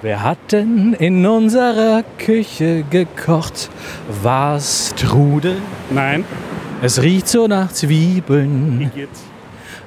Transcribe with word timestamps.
Wer 0.00 0.22
hat 0.22 0.52
denn 0.52 0.92
in 0.92 1.26
unserer 1.26 2.04
Küche 2.18 2.84
gekocht? 2.88 3.68
War's 4.22 4.94
Trude? 4.96 5.56
Nein. 5.90 6.24
Es 6.80 7.02
riecht 7.02 7.26
so 7.26 7.48
nach 7.48 7.72
Zwiebeln. 7.72 8.92
Igitt. 8.94 9.08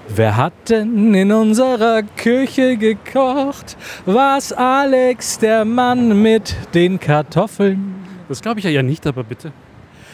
Wer 0.09 0.35
hat 0.35 0.69
denn 0.69 1.13
in 1.13 1.31
unserer 1.31 2.03
Küche 2.03 2.75
gekocht? 2.75 3.77
War's 4.05 4.51
Alex, 4.51 5.39
der 5.39 5.63
Mann 5.63 6.21
mit 6.21 6.57
den 6.73 6.99
Kartoffeln? 6.99 7.95
Das 8.27 8.41
glaube 8.41 8.59
ich 8.59 8.65
ja 8.65 8.83
nicht, 8.83 9.07
aber 9.07 9.23
bitte. 9.23 9.53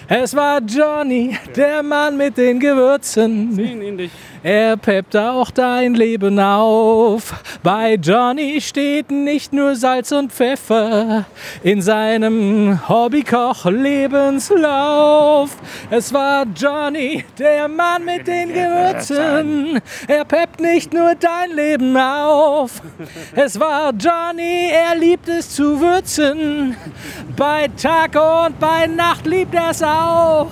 Es 0.10 0.34
war 0.34 0.62
Johnny, 0.62 1.38
der 1.54 1.84
Mann 1.84 2.16
mit 2.16 2.38
den 2.38 2.62
Gewürzen. 2.62 3.60
Er 4.42 4.78
peppt 4.78 5.18
auch 5.18 5.52
dein 5.52 5.96
Leben 5.96 6.40
auf. 6.40 7.34
Bei 7.62 7.96
Johnny 7.96 8.62
steht 8.62 9.12
nicht 9.12 9.52
nur 9.52 9.76
Salz 9.76 10.14
und 10.14 10.32
Pfeffer 10.32 11.26
in 11.62 11.82
seinem 11.82 12.88
Hobbykoch-Lebenslauf. 12.88 15.50
Es 15.90 16.14
war 16.14 16.46
Johnny, 16.56 17.26
der 17.38 17.68
Mann 17.68 18.06
mit 18.06 18.28
den 18.28 18.54
Gewürzen. 18.54 19.82
Er 20.08 20.24
peppt 20.24 20.62
nicht 20.62 20.94
nur 20.94 21.16
dein 21.16 21.52
Leben 21.54 21.98
auf. 21.98 22.82
Es 23.36 23.60
war 23.60 23.92
Johnny, 23.92 24.70
er 24.72 24.96
liebt 24.96 25.28
es 25.28 25.50
zu 25.50 25.82
würzen. 25.82 26.78
Bei 27.36 27.68
Tag 27.82 28.16
und 28.16 28.58
bei 28.60 28.88
Nacht 28.88 29.28
liebt 29.28 29.54
er 29.54 29.72
es 29.72 29.84
auch. 29.98 30.52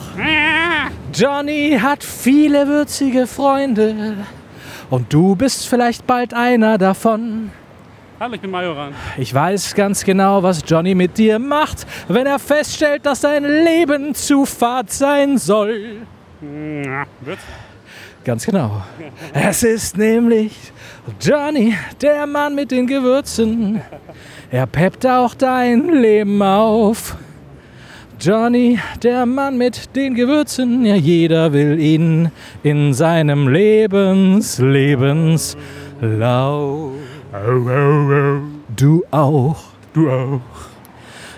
Johnny 1.13 1.77
hat 1.81 2.03
viele 2.03 2.67
würzige 2.67 3.27
Freunde. 3.27 4.17
Und 4.89 5.11
du 5.13 5.35
bist 5.35 5.67
vielleicht 5.67 6.05
bald 6.05 6.33
einer 6.33 6.77
davon. 6.77 7.51
Hallo, 8.19 8.33
ich 8.33 8.41
bin 8.41 8.51
Majoran. 8.51 8.93
Ich 9.17 9.33
weiß 9.33 9.75
ganz 9.75 10.03
genau, 10.03 10.41
was 10.41 10.63
Johnny 10.65 10.95
mit 10.95 11.17
dir 11.17 11.37
macht, 11.37 11.85
wenn 12.07 12.25
er 12.25 12.39
feststellt, 12.39 13.05
dass 13.05 13.21
dein 13.21 13.43
Leben 13.43 14.15
zu 14.15 14.45
fad 14.45 14.91
sein 14.91 15.37
soll. 15.37 16.01
Na, 16.41 17.05
Wird? 17.21 17.39
Ganz 18.23 18.45
genau. 18.45 18.81
Es 19.33 19.63
ist 19.63 19.97
nämlich 19.97 20.53
Johnny, 21.21 21.75
der 22.01 22.25
Mann 22.25 22.55
mit 22.55 22.71
den 22.71 22.87
Gewürzen. 22.87 23.81
Er 24.49 24.65
peppt 24.65 25.05
auch 25.05 25.35
dein 25.35 25.89
Leben 25.89 26.41
auf. 26.41 27.17
Johnny, 28.19 28.79
der 29.03 29.25
Mann 29.25 29.57
mit 29.57 29.95
den 29.95 30.15
Gewürzen, 30.15 30.85
ja 30.85 30.95
jeder 30.95 31.51
will 31.53 31.79
ihn 31.79 32.31
in 32.63 32.93
seinem 32.93 33.47
Lebens, 33.49 34.57
Lebenslauf. 34.59 35.57
Du 38.75 39.03
auch. 39.11 39.57
Du 39.93 40.09
auch. 40.09 40.39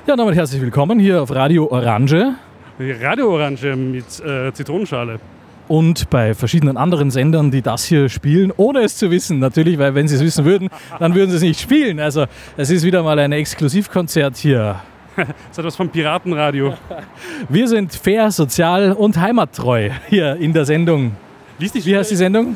Ja, 0.06 0.16
damit 0.16 0.36
herzlich 0.36 0.62
willkommen 0.62 1.00
hier 1.00 1.22
auf 1.22 1.34
Radio 1.34 1.68
Orange 1.70 2.36
Die 2.80 2.92
Radio-Orange 2.92 3.76
mit 3.76 4.06
äh, 4.24 4.54
Zitronenschale. 4.54 5.20
und 5.68 6.10
bei 6.10 6.34
verschiedenen 6.36 6.78
anderen 6.78 7.12
Sendern, 7.12 7.52
die 7.52 7.62
das 7.62 7.84
hier 7.86 8.08
spielen, 8.08 8.54
ohne 8.56 8.82
es 8.82 8.96
zu 8.98 9.12
wissen. 9.12 9.40
Natürlich, 9.40 9.78
weil 9.80 9.96
wenn 9.96 10.08
sie 10.08 10.16
es 10.16 10.22
wissen 10.24 10.46
würden, 10.46 10.70
dann 11.00 11.14
würden 11.16 11.32
sie 11.32 11.38
es 11.38 11.42
nicht 11.44 11.60
spielen. 11.60 12.00
Also 12.00 12.26
es 12.56 12.70
ist 12.70 12.84
wieder 12.86 13.04
mal 13.04 13.18
ein 13.20 13.32
Exklusivkonzert 13.34 14.38
hier. 14.38 14.80
Das 15.26 15.52
ist 15.52 15.58
etwas 15.58 15.76
vom 15.76 15.90
Piratenradio. 15.90 16.76
Wir 17.50 17.68
sind 17.68 17.94
fair, 17.94 18.32
sozial 18.32 18.92
und 18.92 19.18
heimattreu 19.20 19.90
hier 20.10 20.36
in 20.36 20.54
der 20.54 20.66
Sendung. 20.66 21.16
Lies 21.58 21.72
dich 21.72 21.86
Wie 21.86 21.98
heißt 21.98 22.12
die 22.12 22.16
Sendung? 22.16 22.56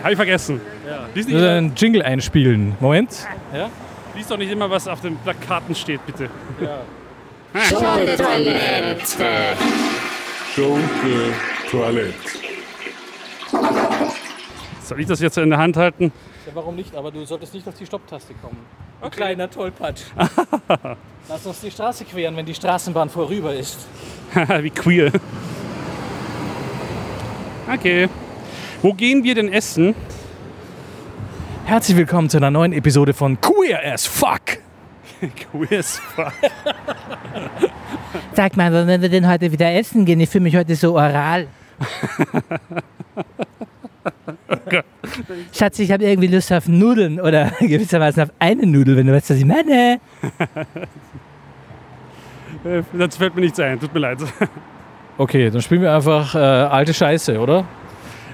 Habe 0.00 0.12
ich 0.12 0.16
vergessen. 0.16 0.60
Lies, 1.14 1.26
Wir 1.26 1.34
nicht, 1.34 1.42
werden 1.42 1.66
einen 1.66 1.74
Jingle 1.74 2.02
einspielen. 2.02 2.76
Moment. 2.80 3.26
Ja? 3.54 3.70
lies 4.14 4.26
doch 4.26 4.38
nicht 4.38 4.50
immer, 4.50 4.68
was 4.70 4.88
auf 4.88 5.00
den 5.00 5.16
Plakaten 5.16 5.74
steht, 5.74 6.04
bitte. 6.06 6.28
Schunke 10.54 11.32
Toilette. 11.70 12.14
Soll 14.82 15.00
ich 15.00 15.06
das 15.06 15.20
jetzt 15.20 15.36
in 15.38 15.50
der 15.50 15.58
Hand 15.58 15.76
halten? 15.76 16.12
Ja, 16.46 16.52
warum 16.54 16.76
nicht? 16.76 16.94
Aber 16.94 17.10
du 17.10 17.24
solltest 17.24 17.54
nicht 17.54 17.66
auf 17.66 17.74
die 17.74 17.86
Stopptaste 17.86 18.32
kommen. 18.34 18.58
Du 19.02 19.10
kleiner 19.10 19.50
Tollpatsch. 19.50 20.02
Lass 21.28 21.44
uns 21.44 21.60
die 21.60 21.72
Straße 21.72 22.04
queren, 22.04 22.36
wenn 22.36 22.46
die 22.46 22.54
Straßenbahn 22.54 23.10
vorüber 23.10 23.52
ist. 23.52 23.84
Wie 24.60 24.70
queer. 24.70 25.10
Okay. 27.72 28.08
Wo 28.80 28.94
gehen 28.94 29.24
wir 29.24 29.34
denn 29.34 29.52
essen? 29.52 29.96
Herzlich 31.64 31.96
willkommen 31.96 32.30
zu 32.30 32.36
einer 32.36 32.52
neuen 32.52 32.72
Episode 32.72 33.12
von 33.12 33.40
Queer 33.40 33.80
as 33.92 34.06
Fuck. 34.06 34.58
Queer 35.20 35.80
as 35.80 35.98
fuck. 35.98 36.32
Sag 38.34 38.56
mal, 38.56 38.72
wollen 38.72 39.02
wir 39.02 39.08
denn 39.08 39.28
heute 39.28 39.50
wieder 39.50 39.72
essen 39.72 40.04
gehen? 40.04 40.20
Ich 40.20 40.28
fühle 40.28 40.44
mich 40.44 40.54
heute 40.54 40.76
so 40.76 40.94
oral. 40.94 41.48
Schatz, 45.52 45.78
ich 45.78 45.90
habe 45.92 46.04
irgendwie 46.04 46.28
Lust 46.28 46.52
auf 46.52 46.68
Nudeln 46.68 47.20
oder 47.20 47.52
gewissermaßen 47.60 48.22
auf 48.24 48.30
eine 48.38 48.66
Nudel, 48.66 48.96
wenn 48.96 49.06
du 49.06 49.12
weißt, 49.12 49.30
was 49.30 49.36
ich 49.38 49.44
meine. 49.44 49.98
Äh, 52.64 52.82
Das 52.92 53.16
fällt 53.16 53.34
mir 53.34 53.42
nichts 53.42 53.60
ein, 53.60 53.78
tut 53.80 53.92
mir 53.94 54.00
leid. 54.00 54.18
Okay, 55.18 55.48
dann 55.48 55.62
spielen 55.62 55.80
wir 55.80 55.94
einfach 55.94 56.34
äh, 56.34 56.38
alte 56.38 56.92
Scheiße, 56.92 57.40
oder? 57.40 57.64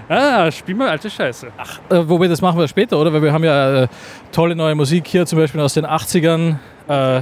Ah, 0.09 0.51
spiel 0.51 0.75
mal 0.75 0.89
alte 0.89 1.09
Scheiße. 1.09 1.47
Äh, 1.89 2.09
wobei, 2.09 2.27
das 2.27 2.43
machen 2.43 2.59
wir 2.59 2.67
später, 2.67 2.99
oder? 2.99 3.13
Weil 3.13 3.23
wir 3.23 3.33
haben 3.33 3.45
ja 3.45 3.85
äh, 3.85 3.89
tolle 4.33 4.57
neue 4.57 4.75
Musik 4.75 5.07
hier, 5.07 5.25
zum 5.25 5.39
Beispiel 5.39 5.61
aus 5.61 5.75
den 5.75 5.87
80ern. 5.87 6.57
Äh, 6.89 7.21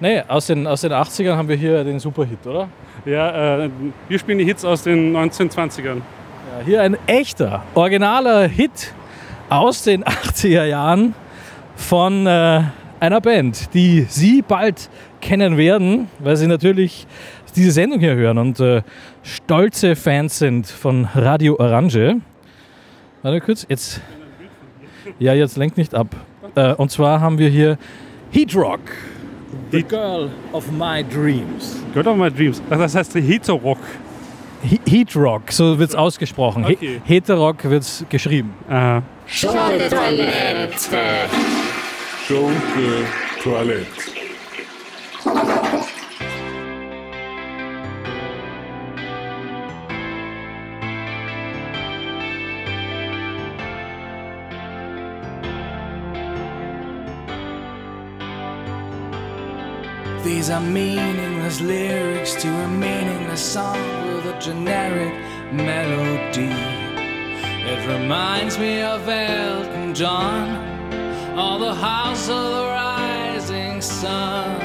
nee, 0.00 0.20
aus 0.28 0.48
den, 0.48 0.66
aus 0.66 0.82
den 0.82 0.92
80ern 0.92 1.36
haben 1.36 1.48
wir 1.48 1.56
hier 1.56 1.84
den 1.84 1.98
Superhit, 1.98 2.46
oder? 2.46 2.68
Ja, 3.06 3.64
äh, 3.64 3.70
wir 4.10 4.18
spielen 4.18 4.36
die 4.36 4.44
Hits 4.44 4.62
aus 4.62 4.82
den 4.82 5.16
1920ern. 5.16 6.02
Hier 6.64 6.82
ein 6.82 6.96
echter, 7.06 7.62
originaler 7.74 8.48
Hit 8.48 8.92
aus 9.48 9.82
den 9.84 10.04
80er 10.04 10.64
Jahren 10.64 11.14
von 11.76 12.26
äh, 12.26 12.62
einer 12.98 13.20
Band, 13.20 13.74
die 13.74 14.06
Sie 14.08 14.42
bald 14.42 14.88
kennen 15.20 15.56
werden, 15.56 16.08
weil 16.18 16.36
Sie 16.36 16.46
natürlich 16.46 17.06
diese 17.54 17.70
Sendung 17.70 18.00
hier 18.00 18.14
hören 18.14 18.38
und 18.38 18.60
äh, 18.60 18.82
stolze 19.22 19.96
Fans 19.96 20.38
sind 20.38 20.66
von 20.66 21.08
Radio 21.14 21.56
Orange. 21.58 22.16
Warte 23.22 23.40
kurz, 23.40 23.66
jetzt. 23.68 24.00
Ja, 25.18 25.34
jetzt 25.34 25.56
lenkt 25.56 25.76
nicht 25.76 25.94
ab. 25.94 26.08
Äh, 26.54 26.74
und 26.74 26.90
zwar 26.90 27.20
haben 27.20 27.38
wir 27.38 27.48
hier 27.48 27.78
Heat 28.30 28.54
Rock, 28.54 28.80
The 29.72 29.82
Girl 29.82 30.30
of 30.52 30.70
My 30.70 31.04
Dreams. 31.04 31.82
Gehört 31.88 32.08
auf 32.08 32.16
my 32.16 32.30
dreams. 32.30 32.62
Ach, 32.70 32.78
das 32.78 32.94
heißt 32.94 33.14
Hetero-Rock. 33.14 33.78
He- 34.62 34.80
Heat 34.88 35.14
Rock, 35.16 35.52
so 35.52 35.78
wird 35.78 35.90
es 35.90 35.94
ausgesprochen. 35.96 36.64
He- 36.66 36.74
Okay. 36.74 37.00
Heterock 37.04 37.64
wird 37.64 37.82
es 37.82 38.04
geschrieben. 38.08 38.52
Aha. 38.68 39.02
Schunke 42.26 43.04
Toilette. 43.42 43.86
These 60.24 60.50
are 60.50 60.60
meaningless 61.46 61.60
lyrics 61.60 62.34
to 62.42 62.48
a 62.48 62.68
meaningless 62.68 63.40
song 63.40 64.14
with 64.14 64.26
a 64.26 64.36
generic 64.40 65.14
melody. 65.52 66.50
It 67.70 67.86
reminds 67.86 68.58
me 68.58 68.82
of 68.82 69.08
Elton 69.08 69.94
John 69.94 70.56
or 71.38 71.60
the 71.60 71.74
House 71.74 72.28
of 72.28 72.50
the 72.50 72.64
Rising 72.64 73.80
Sun. 73.80 74.60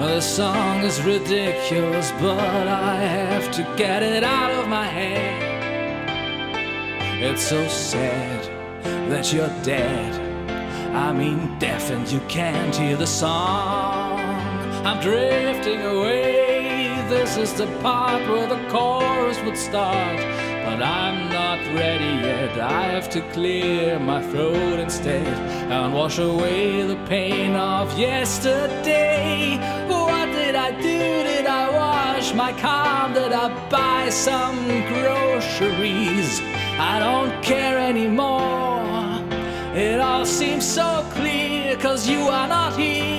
Oh, 0.00 0.08
the 0.08 0.20
song 0.20 0.82
is 0.82 1.00
ridiculous, 1.02 2.10
but 2.20 2.66
I 2.66 2.96
have 2.96 3.52
to 3.52 3.62
get 3.76 4.02
it 4.02 4.24
out 4.24 4.50
of 4.50 4.66
my 4.68 4.84
head. 4.84 5.44
It's 7.22 7.42
so 7.42 7.68
sad 7.68 8.44
that 9.10 9.32
you're 9.32 9.54
dead. 9.62 10.12
I 10.92 11.12
mean, 11.12 11.56
deaf 11.60 11.90
and 11.90 12.08
you 12.10 12.20
can't 12.26 12.74
hear 12.74 12.96
the 12.96 13.06
song. 13.06 14.18
I'm 14.86 15.00
drifting 15.00 15.82
away. 15.82 16.15
This 17.08 17.36
is 17.36 17.52
the 17.54 17.66
part 17.82 18.20
where 18.28 18.48
the 18.48 18.60
chorus 18.68 19.38
would 19.42 19.56
start. 19.56 20.18
But 20.64 20.82
I'm 20.82 21.28
not 21.30 21.60
ready 21.72 22.26
yet. 22.26 22.58
I 22.58 22.82
have 22.82 23.08
to 23.10 23.20
clear 23.30 24.00
my 24.00 24.20
throat 24.30 24.80
instead 24.80 25.24
and 25.70 25.94
wash 25.94 26.18
away 26.18 26.82
the 26.82 26.96
pain 27.06 27.54
of 27.54 27.96
yesterday. 27.96 29.56
What 29.86 30.26
did 30.32 30.56
I 30.56 30.72
do? 30.72 30.98
Did 31.30 31.46
I 31.46 31.70
wash 31.70 32.34
my 32.34 32.52
car? 32.54 33.14
Did 33.14 33.32
I 33.32 33.48
buy 33.68 34.08
some 34.08 34.58
groceries? 34.90 36.40
I 36.80 36.98
don't 36.98 37.40
care 37.40 37.78
anymore. 37.78 39.22
It 39.76 40.00
all 40.00 40.26
seems 40.26 40.64
so 40.66 41.06
clear 41.12 41.76
cause 41.76 42.08
you 42.08 42.22
are 42.22 42.48
not 42.48 42.76
here. 42.76 43.15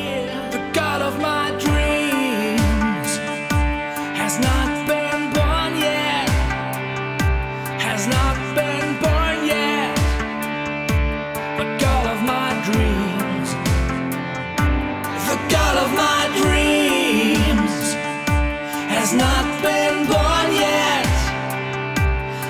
Has 19.07 19.15
not 19.15 19.45
been 19.63 20.05
born 20.05 20.53
yet. 20.53 21.05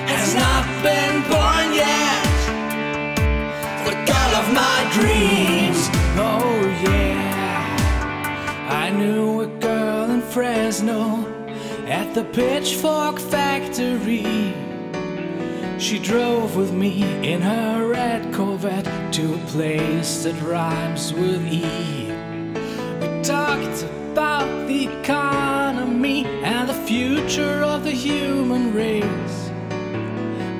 Has 0.08 0.34
not 0.34 0.66
been 0.82 1.22
born 1.30 1.72
yet. 1.72 2.24
The 3.86 3.94
God 4.10 4.30
of 4.40 4.46
my 4.52 4.78
dreams. 4.92 5.88
Oh 6.16 6.58
yeah. 6.82 7.76
I 8.70 8.90
knew 8.90 9.42
a 9.42 9.46
girl 9.46 10.10
in 10.10 10.20
Fresno 10.20 11.24
at 11.86 12.12
the 12.14 12.24
Pitchfork 12.24 13.20
Factory. 13.20 14.52
She 15.78 16.00
drove 16.00 16.56
with 16.56 16.72
me 16.72 17.04
in 17.22 17.40
her 17.40 17.86
red 17.86 18.34
Corvette 18.34 19.12
to 19.12 19.34
a 19.34 19.38
place 19.46 20.24
that 20.24 20.34
rhymes 20.42 21.12
with 21.12 21.40
E. 21.46 22.08
We 23.00 23.22
talked 23.22 23.84
about 23.84 24.66
the 24.66 24.88
economy 24.88 25.27
future 26.88 27.62
of 27.64 27.84
the 27.84 27.90
human 27.90 28.72
race. 28.72 29.50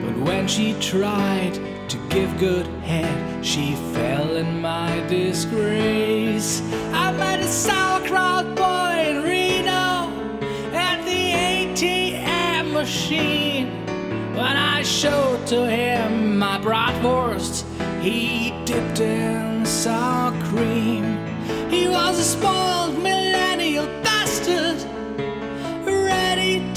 But 0.05 0.15
when 0.29 0.47
she 0.47 0.75
tried 0.79 1.55
to 1.89 1.97
give 2.11 2.37
good 2.37 2.67
head, 2.85 3.43
she 3.43 3.75
fell 3.95 4.37
in 4.37 4.61
my 4.61 5.03
disgrace. 5.09 6.61
I 6.93 7.13
met 7.13 7.41
a 7.41 7.49
sauerkraut 7.49 8.55
boy 8.55 9.07
in 9.09 9.23
Reno 9.23 10.13
at 10.75 11.03
the 11.07 11.33
ATM 11.49 12.75
machine. 12.75 13.69
When 14.37 14.57
I 14.75 14.83
showed 14.83 15.47
to 15.47 15.67
him 15.67 16.39
my 16.39 16.59
bratwurst, 16.59 17.65
he 18.03 18.53
dipped 18.67 19.01
in 19.01 19.65
sour 19.65 20.33
cream. 20.51 21.05
He 21.71 21.89
was 21.89 22.19
a 22.19 22.23
spoiled 22.23 22.99
millennial 22.99 23.87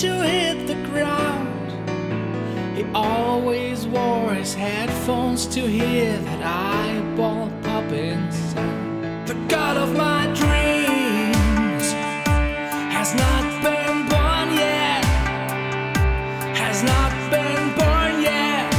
to 0.01 0.23
hit 0.23 0.65
the 0.65 0.73
ground. 0.89 1.69
He 2.75 2.83
always 2.95 3.85
wore 3.85 4.33
his 4.33 4.51
headphones 4.51 5.45
to 5.53 5.61
hear 5.61 6.17
that 6.17 6.41
eyeball 6.41 7.51
popping 7.61 8.31
sound. 8.31 9.27
The 9.27 9.35
God 9.47 9.77
of 9.77 9.95
my 9.95 10.25
dreams 10.33 11.85
has 12.97 13.13
not 13.13 13.45
been 13.61 13.97
born 14.09 14.47
yet. 14.57 15.05
Has 16.57 16.81
not 16.81 17.11
been 17.29 17.63
born 17.77 18.23
yet. 18.23 18.71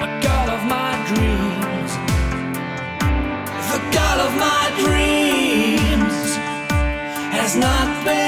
The 0.00 0.10
God 0.26 0.48
of 0.56 0.62
my 0.76 0.92
dreams. 1.10 1.92
The 3.74 3.82
God 3.98 4.18
of 4.26 4.32
my 4.46 4.64
dreams 4.82 6.36
has 7.36 7.54
not 7.54 7.88
been 8.06 8.27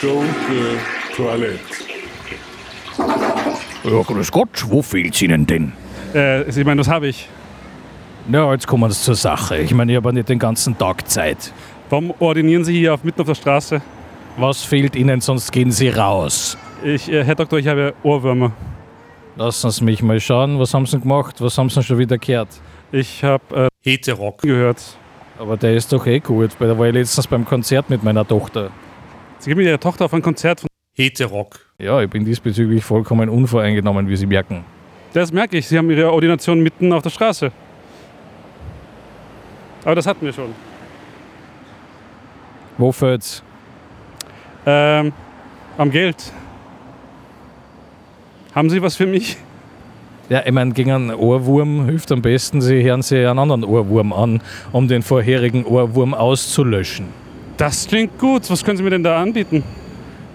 Schunke 0.00 0.78
Toilette. 1.14 1.58
Ja, 3.84 4.02
grüß 4.02 4.32
Gott, 4.32 4.64
wo 4.68 4.80
fehlt's 4.80 5.20
Ihnen 5.20 5.46
denn? 5.46 5.72
Äh, 6.14 6.48
ich 6.48 6.64
meine, 6.64 6.76
das 6.76 6.88
habe 6.88 7.08
ich. 7.08 7.28
Na, 8.26 8.50
jetzt 8.52 8.66
kommen 8.66 8.84
wir 8.84 8.90
zur 8.90 9.14
Sache. 9.14 9.58
Ich 9.58 9.74
meine, 9.74 9.92
ich 9.92 9.96
habe 9.96 10.12
nicht 10.14 10.28
den 10.28 10.38
ganzen 10.38 10.78
Tag 10.78 11.06
Zeit. 11.08 11.52
Warum 11.90 12.14
ordinieren 12.18 12.64
Sie 12.64 12.78
hier 12.78 12.94
auf, 12.94 13.04
mitten 13.04 13.20
auf 13.20 13.26
der 13.26 13.34
Straße? 13.34 13.82
Was 14.38 14.62
fehlt 14.62 14.96
Ihnen, 14.96 15.20
sonst 15.20 15.52
gehen 15.52 15.70
Sie 15.70 15.90
raus. 15.90 16.56
Ich, 16.82 17.12
äh, 17.12 17.24
Herr 17.24 17.34
Doktor, 17.34 17.58
ich 17.58 17.66
habe 17.66 17.92
Ohrwürmer. 18.02 18.52
Lassen 19.36 19.70
Sie 19.70 19.84
mich 19.84 20.02
mal 20.02 20.18
schauen, 20.18 20.58
was 20.58 20.72
haben 20.72 20.86
Sie 20.86 20.92
denn 20.92 21.02
gemacht? 21.02 21.36
Was 21.40 21.58
haben 21.58 21.68
Sie 21.68 21.74
denn 21.74 21.84
schon 21.84 21.98
wieder 21.98 22.16
gehört? 22.16 22.48
Ich 22.90 23.22
habe 23.22 23.68
äh, 23.84 23.90
Heterock. 23.90 24.40
gehört. 24.40 24.82
Aber 25.38 25.56
der 25.56 25.74
ist 25.74 25.92
doch 25.92 26.06
eh 26.06 26.20
gut, 26.20 26.50
weil 26.58 26.68
da 26.68 26.78
war 26.78 26.86
ich 26.86 26.94
letztens 26.94 27.26
beim 27.26 27.44
Konzert 27.44 27.90
mit 27.90 28.02
meiner 28.02 28.26
Tochter. 28.26 28.70
Sie 29.38 29.50
gehen 29.50 29.58
mit 29.58 29.66
Ihrer 29.66 29.80
Tochter 29.80 30.04
auf 30.04 30.14
ein 30.14 30.22
Konzert 30.22 30.60
von. 30.60 30.68
Heterock. 30.96 31.58
Ja, 31.78 32.00
ich 32.00 32.08
bin 32.08 32.24
diesbezüglich 32.24 32.84
vollkommen 32.84 33.28
unvoreingenommen, 33.28 34.08
wie 34.08 34.16
Sie 34.16 34.26
merken. 34.26 34.64
Das 35.12 35.32
merke 35.32 35.58
ich. 35.58 35.66
Sie 35.66 35.76
haben 35.76 35.90
Ihre 35.90 36.12
Ordination 36.12 36.60
mitten 36.60 36.92
auf 36.92 37.02
der 37.02 37.10
Straße. 37.10 37.50
Aber 39.84 39.94
das 39.96 40.06
hatten 40.06 40.24
wir 40.24 40.32
schon. 40.32 40.54
Wo 42.78 42.92
fehlt's? 42.92 43.42
Ähm, 44.66 45.12
am 45.76 45.90
Geld. 45.90 46.32
Haben 48.54 48.70
Sie 48.70 48.80
was 48.80 48.96
für 48.96 49.06
mich? 49.06 49.36
Ja, 50.28 50.42
ich 50.44 50.52
meine, 50.52 50.72
gegen 50.72 50.90
einen 50.90 51.14
Ohrwurm 51.14 51.84
hilft 51.84 52.10
am 52.10 52.22
besten, 52.22 52.62
Sie 52.62 52.82
hören 52.82 53.02
sich 53.02 53.26
einen 53.26 53.38
anderen 53.38 53.62
Ohrwurm 53.64 54.12
an, 54.12 54.40
um 54.72 54.88
den 54.88 55.02
vorherigen 55.02 55.64
Ohrwurm 55.66 56.14
auszulöschen. 56.14 57.06
Das 57.56 57.86
klingt 57.86 58.18
gut. 58.18 58.50
Was 58.50 58.64
können 58.64 58.76
Sie 58.78 58.82
mir 58.82 58.90
denn 58.90 59.04
da 59.04 59.20
anbieten? 59.20 59.62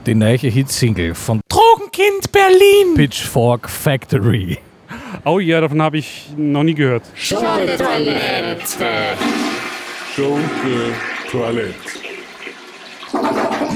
Die 0.05 0.15
neue 0.15 0.37
Hitsingle 0.37 1.15
von 1.15 1.41
Drogenkind 1.49 2.31
Berlin. 2.31 2.93
Pitchfork 2.95 3.69
Factory. 3.69 4.59
Oh 5.25 5.39
ja, 5.39 5.59
davon 5.59 5.81
habe 5.81 5.97
ich 5.97 6.29
noch 6.37 6.63
nie 6.63 6.73
gehört. 6.75 7.03
Schunke 7.15 7.77
Toilette. 11.31 11.73
I 13.11 13.68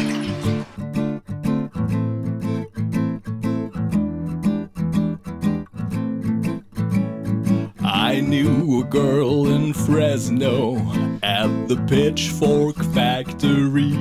the 11.75 11.81
Pitchfork 11.87 12.75
Factory. 12.93 13.95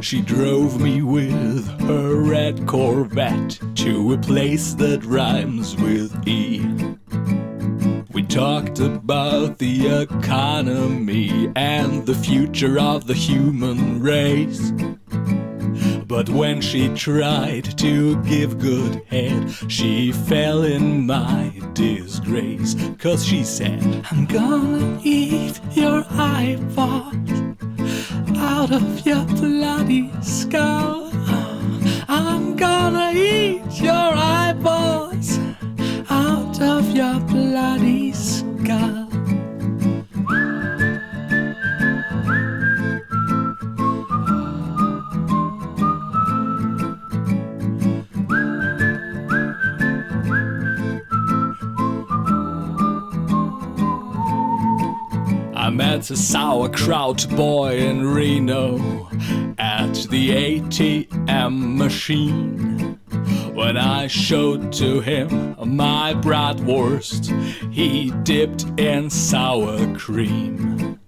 She 0.00 0.22
drove 0.22 0.80
me 0.80 1.02
with 1.02 1.66
her 1.80 2.22
red 2.22 2.66
Corvette 2.66 3.60
to 3.74 4.14
a 4.14 4.18
place 4.18 4.72
that 4.74 5.04
rhymes 5.04 5.76
with 5.76 6.26
E. 6.26 6.60
We 8.12 8.22
talked 8.22 8.80
about 8.80 9.58
the 9.58 10.02
economy 10.02 11.52
and 11.56 12.06
the 12.06 12.14
future 12.14 12.78
of 12.78 13.06
the 13.06 13.14
human 13.14 14.00
race. 14.00 14.72
But 16.08 16.30
when 16.30 16.62
she 16.62 16.88
tried 16.94 17.76
to 17.76 18.16
give 18.22 18.58
good 18.58 19.02
head, 19.08 19.50
she 19.68 20.10
fell 20.10 20.62
in 20.62 21.04
my 21.04 21.52
disgrace. 21.74 22.74
Cause 22.98 23.22
she 23.22 23.44
said, 23.44 23.82
I'm 24.10 24.24
gonna 24.24 24.98
eat 25.04 25.60
your 25.72 26.06
eyeballs 26.08 27.30
out 28.38 28.72
of 28.72 29.06
your 29.06 29.22
bloody 29.26 30.10
skull. 30.22 31.10
I'm 32.08 32.56
gonna 32.56 33.12
eat 33.14 33.78
your 33.78 33.92
eyeballs 33.92 35.38
out 36.08 36.58
of 36.62 36.90
your 36.96 37.20
bloody 37.20 38.12
skull. 38.12 39.07
I 55.68 55.70
met 55.70 56.10
a 56.10 56.16
sauerkraut 56.16 57.28
boy 57.36 57.76
in 57.76 58.02
Reno 58.08 59.06
at 59.58 59.92
the 60.08 60.30
ATM 60.30 61.76
machine. 61.76 62.98
When 63.52 63.76
I 63.76 64.06
showed 64.06 64.72
to 64.72 65.00
him 65.00 65.56
my 65.76 66.14
bratwurst, 66.14 67.28
he 67.70 68.10
dipped 68.22 68.64
in 68.80 69.10
sour 69.10 69.94
cream. 69.94 70.98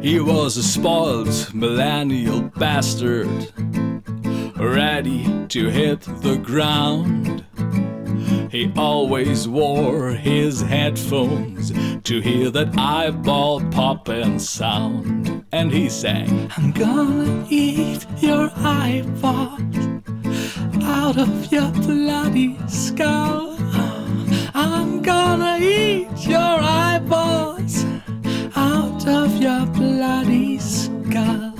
He 0.00 0.20
was 0.20 0.56
a 0.58 0.62
spoiled 0.62 1.52
millennial 1.52 2.42
bastard, 2.42 3.52
ready 4.56 5.24
to 5.48 5.70
hit 5.70 6.02
the 6.02 6.36
ground. 6.36 7.33
He 8.54 8.70
always 8.76 9.48
wore 9.48 10.10
his 10.10 10.60
headphones 10.60 11.72
to 12.04 12.20
hear 12.20 12.50
that 12.50 12.78
eyeball 12.78 13.60
popping 13.72 14.38
sound. 14.38 15.44
And 15.50 15.72
he 15.72 15.88
sang, 15.88 16.52
I'm 16.56 16.70
gonna 16.70 17.48
eat 17.50 18.06
your 18.20 18.52
eyeballs 18.54 19.76
out 20.84 21.18
of 21.18 21.50
your 21.50 21.68
bloody 21.72 22.56
skull. 22.68 23.56
I'm 24.54 25.02
gonna 25.02 25.58
eat 25.60 26.24
your 26.24 26.38
eyeballs 26.38 27.84
out 28.54 29.04
of 29.08 29.36
your 29.42 29.66
bloody 29.66 30.60
skull. 30.60 31.53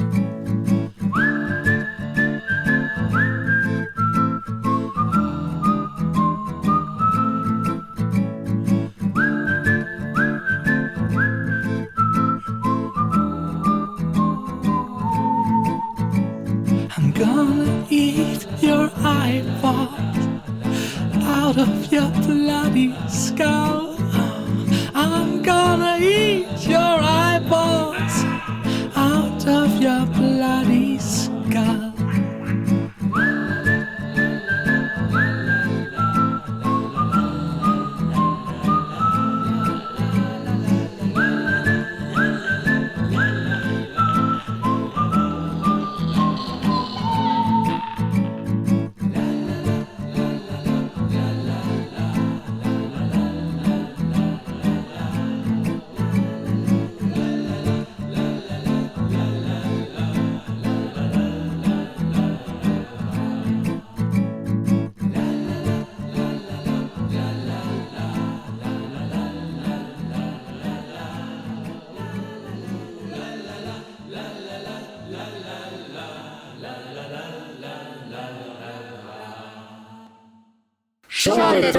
Show 81.24 81.38
de 81.58 81.72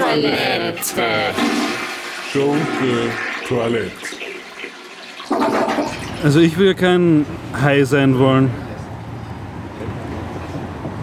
Toilette. 3.46 3.92
Also 6.24 6.40
ich 6.40 6.58
will 6.58 6.74
kein 6.74 7.24
Hai 7.62 7.84
sein 7.84 8.18
wollen. 8.18 8.50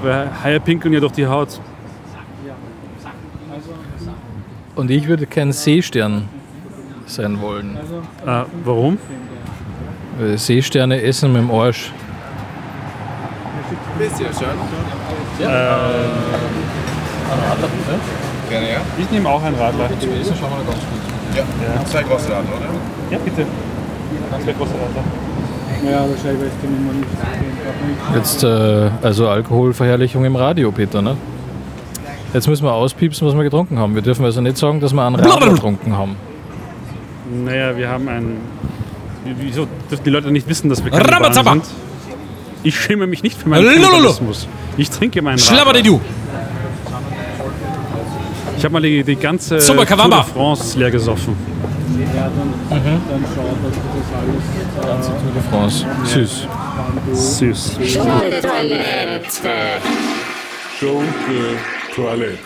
Weil 0.01 0.29
Haie 0.43 0.59
pinkeln 0.59 0.93
ja 0.93 0.99
durch 0.99 1.13
die 1.13 1.25
Haut. 1.25 1.61
Und 4.75 4.91
ich 4.91 5.07
würde 5.07 5.25
kein 5.25 5.53
Seestern 5.53 6.27
sein 7.05 7.39
wollen. 7.39 7.77
Äh, 8.25 8.43
warum? 8.65 8.97
Weil 10.19 10.37
Seesterne 10.37 11.01
essen 11.01 11.31
mit 11.31 11.43
dem 11.43 11.49
Arsch. 11.51 11.93
Ich 18.99 19.11
nehme 19.11 19.29
auch 19.29 19.43
ein 19.43 19.55
Radler. 19.55 19.89
Ja, 21.35 21.85
zwei 21.85 22.03
große 22.03 22.29
Laden, 22.29 22.47
oder? 22.49 22.67
Ja, 23.11 23.17
bitte. 23.23 23.45
Zwei 24.43 24.51
große 24.53 24.73
Radler. 24.73 25.03
Jetzt, 28.15 28.43
äh, 28.43 28.89
also 29.01 29.27
Alkoholverherrlichung 29.27 30.23
im 30.25 30.35
Radio, 30.35 30.71
Peter, 30.71 31.01
ne? 31.01 31.17
Jetzt 32.33 32.47
müssen 32.47 32.63
wir 32.63 32.73
auspiepsen, 32.73 33.27
was 33.27 33.35
wir 33.35 33.43
getrunken 33.43 33.77
haben. 33.77 33.93
Wir 33.93 34.01
dürfen 34.01 34.25
also 34.25 34.41
nicht 34.41 34.57
sagen, 34.57 34.79
dass 34.79 34.93
wir 34.93 35.05
einen 35.05 35.15
Radler 35.15 35.49
getrunken 35.51 35.95
haben. 35.95 36.15
Naja, 37.45 37.75
wir 37.75 37.89
haben 37.89 38.07
ein. 38.07 38.37
Wieso 39.39 39.67
dürfen 39.89 40.03
die 40.03 40.09
Leute 40.09 40.31
nicht 40.31 40.47
wissen, 40.47 40.69
dass 40.69 40.83
wir 40.83 40.91
keine 40.91 41.33
sind? 41.33 41.63
Ich 42.63 42.79
schäme 42.79 43.07
mich 43.07 43.23
nicht 43.23 43.37
für 43.37 43.49
meinen! 43.49 43.65
Kannibalismus. 43.65 44.47
Ich 44.77 44.89
trinke 44.89 45.21
meinen 45.21 45.37
Schlabber 45.37 45.73
Radler. 45.73 46.01
Ich 48.63 48.65
habe 48.65 48.73
mal 48.75 48.81
die, 48.81 49.03
die 49.03 49.17
ganze 49.17 49.59
Super 49.59 49.85
Tour 49.85 50.09
de 50.09 50.23
France 50.23 50.79
leer 50.79 50.89
gesoffen. 50.89 51.35
Tour 52.69 52.79
de 55.33 55.41
France. 55.49 55.85
Süß. 56.05 56.47
Süß. 57.11 57.77
Show 60.79 61.03
de 61.27 61.57
Toilette. 61.93 62.39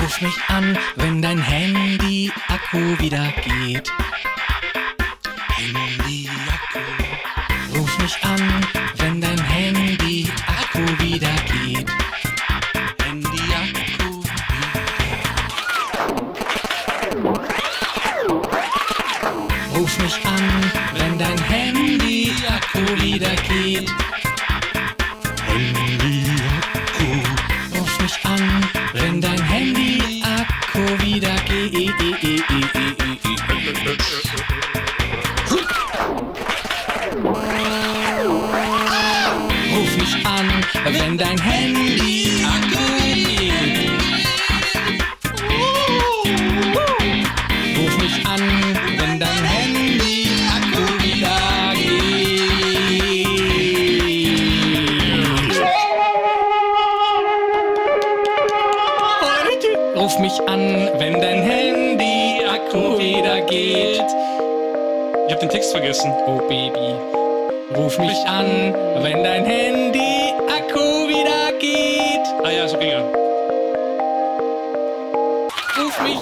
Ruf 0.00 0.22
mich 0.22 0.38
an, 0.48 0.78
wenn 0.96 1.20
dein 1.20 1.42
Handy 1.42 2.32
Akku 2.48 2.78
wieder 2.98 3.26
geht. 3.44 3.92
Handy 5.50 6.30
Akku. 6.48 7.78
Ruf 7.78 7.98
mich 7.98 8.16
an, 8.22 8.40
wieder 23.68 24.07
ruf 60.08 60.18
mich 60.20 60.48
an, 60.48 60.88
wenn 60.96 61.20
dein 61.20 61.42
Handy-Akku 61.42 62.98
wieder 62.98 63.42
geht. 63.42 64.02
Ich 65.26 65.34
hab 65.34 65.40
den 65.40 65.50
Text 65.50 65.70
vergessen. 65.70 66.10
Oh 66.26 66.38
Baby. 66.48 66.94
Ruf 67.76 67.98
mich 67.98 68.16
an, 68.26 68.74
wenn 69.02 69.22
dein 69.22 69.44
Handy-Akku 69.44 71.08
wieder 71.08 71.52
geht. 71.58 72.26
Ah 72.42 72.50
ja, 72.50 72.66
so 72.66 72.78
ging 72.78 72.88
er. 72.88 73.04
Ruf 75.76 76.00
mich. 76.02 76.20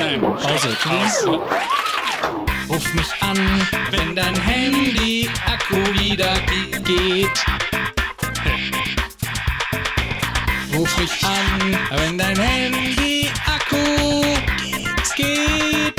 Nein, 0.00 0.20
Pause. 0.20 0.76
Pause. 0.82 1.40
Ruf 2.68 2.94
mich 2.94 3.12
an, 3.20 3.68
wenn 3.92 4.16
dein 4.16 4.34
Handy-Akku 4.34 5.76
wieder 5.94 6.34
geht. 6.82 7.65
Ruf 10.86 10.98
mich 10.98 11.24
an, 11.24 11.76
wenn 11.98 12.16
dein 12.16 12.38
Handy 12.38 13.28
Akku 13.44 14.22
geht. 15.16 15.96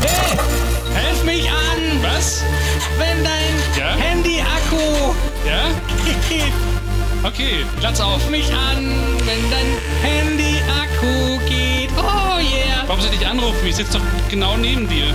Hey, 0.00 0.38
helf 0.94 1.24
mich 1.24 1.48
an, 1.50 2.02
Was? 2.02 2.42
wenn 2.98 3.22
dein 3.22 3.54
Ja? 3.78 3.94
Handy 3.96 4.40
Akku 4.40 5.14
Ja? 5.46 5.68
geht. 6.28 6.52
Okay, 7.22 7.64
Platz 7.80 8.00
auf. 8.00 8.28
Mich 8.30 8.50
an, 8.52 8.94
wenn 9.24 9.50
dein 9.50 9.66
Handy 10.02 10.56
Akku 10.80 11.38
geht. 11.48 11.90
Oh 11.98 12.38
yeah. 12.38 12.84
Warum 12.86 13.00
soll 13.00 13.12
ich 13.12 13.18
dich 13.18 13.28
anrufen? 13.28 13.66
Ich 13.66 13.76
sitze 13.76 13.98
doch 13.98 14.04
genau 14.30 14.56
neben 14.56 14.88
dir. 14.88 15.12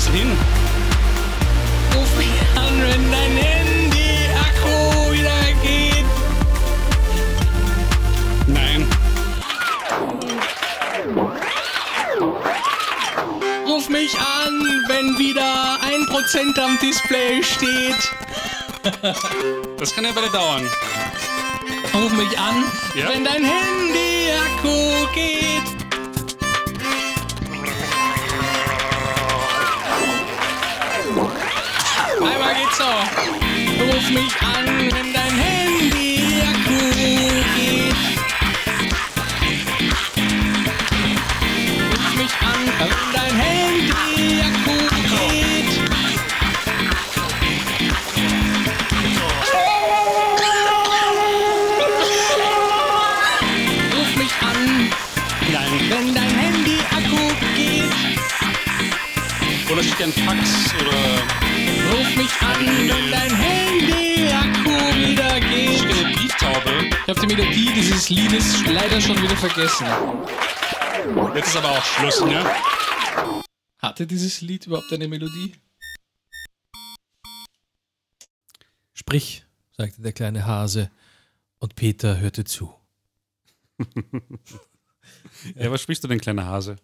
Es 0.00 0.06
denn 0.06 0.14
hin? 0.14 0.30
Ruf 1.94 2.16
mich 2.16 2.28
an, 2.56 2.82
wenn 2.82 3.10
dein 3.10 3.36
Handy 3.36 4.30
Akku 4.46 5.12
wieder 5.12 5.42
geht. 5.62 6.06
Nein. 8.46 8.86
Ruf 13.66 13.90
mich 13.90 14.14
an, 14.18 14.62
wenn 14.88 15.18
wieder 15.18 15.76
ein 15.82 16.06
Prozent 16.06 16.58
am 16.58 16.78
Display 16.78 17.42
steht. 17.42 18.10
Das 19.78 19.94
kann 19.94 20.04
ja 20.04 20.12
bei 20.12 20.22
dir 20.22 20.30
dauern. 20.30 20.66
Ruf 21.92 22.12
mich 22.12 22.38
an, 22.38 22.64
Ja? 22.94 23.06
wenn 23.10 23.22
dein 23.24 23.44
Handy 23.44 24.30
Akku 24.32 25.06
geht. 25.14 25.79
Einmal 32.80 33.04
geht's 33.24 33.78
so. 33.78 33.84
Ruf 33.84 34.10
mich 34.10 34.42
an, 34.42 34.79
Dieses 68.10 68.60
Liedes 68.60 68.66
leider 68.66 69.00
schon 69.00 69.22
wieder 69.22 69.36
vergessen. 69.36 69.86
Jetzt 71.36 71.46
ist 71.46 71.56
aber 71.56 71.70
auch 71.70 71.84
Schluss, 71.84 72.20
ne? 72.24 72.44
Hatte 73.78 74.04
dieses 74.04 74.40
Lied 74.40 74.66
überhaupt 74.66 74.92
eine 74.92 75.06
Melodie? 75.06 75.52
Sprich, 78.94 79.44
sagte 79.76 80.02
der 80.02 80.12
kleine 80.12 80.44
Hase, 80.44 80.90
und 81.60 81.76
Peter 81.76 82.18
hörte 82.18 82.42
zu. 82.42 82.74
Ja, 85.54 85.70
was 85.70 85.80
sprichst 85.82 86.04
du 86.04 86.08
denn, 86.08 86.20
kleiner 86.20 86.46
Hase? 86.46 86.76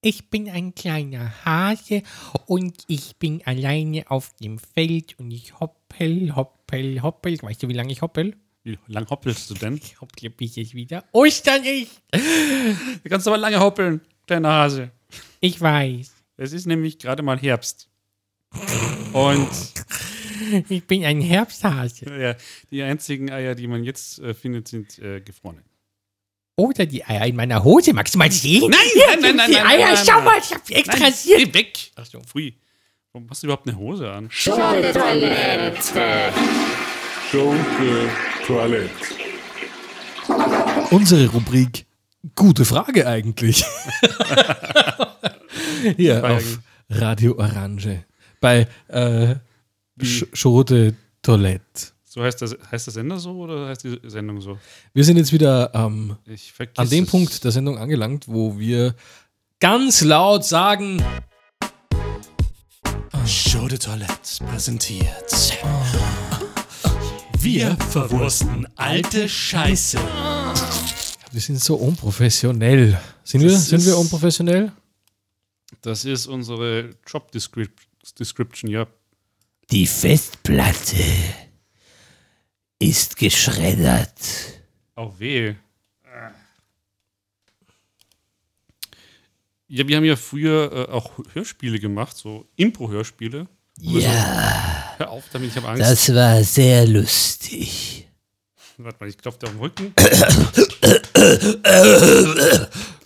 Ich 0.00 0.30
bin 0.30 0.48
ein 0.48 0.74
kleiner 0.74 1.44
Hase 1.44 2.02
und 2.46 2.84
ich 2.86 3.16
bin 3.16 3.42
alleine 3.46 4.10
auf 4.10 4.34
dem 4.36 4.58
Feld 4.58 5.18
und 5.18 5.30
ich 5.30 5.60
hoppel, 5.60 6.34
hoppel, 6.34 7.02
hoppel. 7.02 7.40
Weißt 7.40 7.62
du, 7.62 7.68
wie 7.68 7.74
lange 7.74 7.92
ich 7.92 8.02
hoppel? 8.02 8.36
Wie 8.64 8.78
lang 8.86 9.08
hoppelst 9.10 9.50
du 9.50 9.54
denn? 9.54 9.76
Ich 9.76 10.00
hopple 10.00 10.30
bis 10.30 10.56
es 10.56 10.72
wieder 10.72 11.04
Ostern 11.12 11.64
ist. 11.64 12.00
Du 12.12 13.08
kannst 13.08 13.26
aber 13.26 13.36
lange 13.38 13.58
hoppeln, 13.58 14.00
kleiner 14.26 14.50
Hase. 14.52 14.90
Ich 15.40 15.60
weiß. 15.60 16.12
Es 16.36 16.52
ist 16.52 16.66
nämlich 16.66 16.98
gerade 16.98 17.22
mal 17.22 17.38
Herbst. 17.38 17.88
Und 19.12 19.48
Ich 20.68 20.84
bin 20.86 21.04
ein 21.04 21.20
Herbsthase. 21.20 22.06
ja, 22.20 22.34
die 22.70 22.82
einzigen 22.82 23.30
Eier, 23.30 23.54
die 23.54 23.66
man 23.66 23.82
jetzt 23.84 24.18
äh, 24.20 24.34
findet, 24.34 24.68
sind 24.68 24.98
äh, 24.98 25.20
gefrorene. 25.20 25.62
Oder 26.56 26.84
die 26.86 27.04
Eier 27.04 27.26
in 27.26 27.36
meiner 27.36 27.64
Hose. 27.64 27.92
Magst 27.92 28.14
du 28.14 28.18
mal 28.18 28.30
sehen? 28.30 28.70
Nein, 28.70 28.78
nein, 29.08 29.20
nein, 29.20 29.36
nein, 29.36 29.50
Die 29.50 29.56
nein, 29.56 29.66
Eier, 29.66 29.78
nein, 29.86 29.94
nein, 29.94 30.04
schau 30.06 30.16
nein. 30.16 30.24
mal, 30.24 30.38
ich 30.38 30.52
hab 30.52 30.70
extra 30.70 30.98
Nein, 30.98 31.14
geh 31.24 31.54
weg! 31.54 31.90
Ach 31.96 32.06
so, 32.06 32.20
pfui. 32.20 32.54
Warum 33.12 33.28
hast 33.30 33.42
du 33.42 33.46
überhaupt 33.46 33.66
eine 33.68 33.76
Hose 33.76 34.10
an? 34.10 34.28
Schunke 34.30 34.92
Toilette. 34.92 36.32
Unsere 40.90 41.26
Rubrik 41.28 41.86
Gute 42.36 42.64
Frage 42.64 43.06
eigentlich. 43.06 43.64
Hier 45.96 46.24
auf 46.24 46.60
Radio 46.88 47.36
Orange. 47.36 48.04
Bei 48.40 48.68
äh, 48.88 49.34
Sch 50.00 50.26
Schrote 50.32 50.94
Toilette. 51.20 51.92
So 52.04 52.22
heißt, 52.22 52.42
das, 52.42 52.56
heißt 52.70 52.86
der 52.86 52.92
Sender 52.92 53.18
so 53.18 53.32
oder 53.38 53.68
heißt 53.68 53.84
die 53.84 53.98
Sendung 54.04 54.40
so? 54.40 54.58
Wir 54.92 55.04
sind 55.04 55.16
jetzt 55.16 55.32
wieder 55.32 55.74
ähm, 55.74 56.16
an 56.76 56.88
dem 56.88 57.04
es. 57.04 57.10
Punkt 57.10 57.42
der 57.42 57.50
Sendung 57.50 57.78
angelangt, 57.78 58.28
wo 58.28 58.58
wir 58.58 58.94
ganz 59.58 60.02
laut 60.02 60.44
sagen, 60.44 61.02
Show 63.26 63.66
de 63.66 63.78
Toilette 63.78 64.44
präsentiert. 64.50 65.58
Wir 67.42 67.76
verwursten 67.90 68.66
alte 68.76 69.28
Scheiße. 69.28 69.98
wir 69.98 71.40
sind 71.40 71.60
so 71.60 71.74
unprofessionell. 71.76 73.00
Sind 73.24 73.40
wir, 73.42 73.50
Das 73.50 73.66
sind 73.66 73.84
wir 73.84 73.92
ist- 73.92 73.98
unprofessionell? 73.98 74.72
Das 75.80 76.04
ist 76.04 76.26
unsere 76.26 76.90
Job 77.06 77.32
Descrip 77.32 77.70
Description, 78.18 78.70
ja. 78.70 78.86
Die 79.70 79.86
Festplatte 79.86 80.96
ist 82.78 83.16
geschreddert. 83.16 84.12
Auch 84.94 85.18
weh. 85.18 85.54
Ja, 89.68 89.88
wir 89.88 89.96
haben 89.96 90.04
ja 90.04 90.16
früher 90.16 90.70
äh, 90.88 90.92
auch 90.92 91.12
Hörspiele 91.32 91.80
gemacht, 91.80 92.16
so 92.16 92.46
Impro-Hörspiele. 92.56 93.48
Ja, 93.80 94.71
Hör 95.02 95.10
auf 95.10 95.24
damit, 95.32 95.50
ich 95.50 95.56
habe 95.56 95.68
Angst. 95.68 95.82
das 95.82 96.14
war 96.14 96.42
sehr 96.44 96.86
lustig. 96.86 98.06
Warte 98.78 98.96
mal, 99.00 99.08
ich 99.08 99.18
klopfe 99.18 99.40
dir 99.40 99.46
auf 99.48 99.52
den 99.52 99.60
Rücken. 99.60 99.92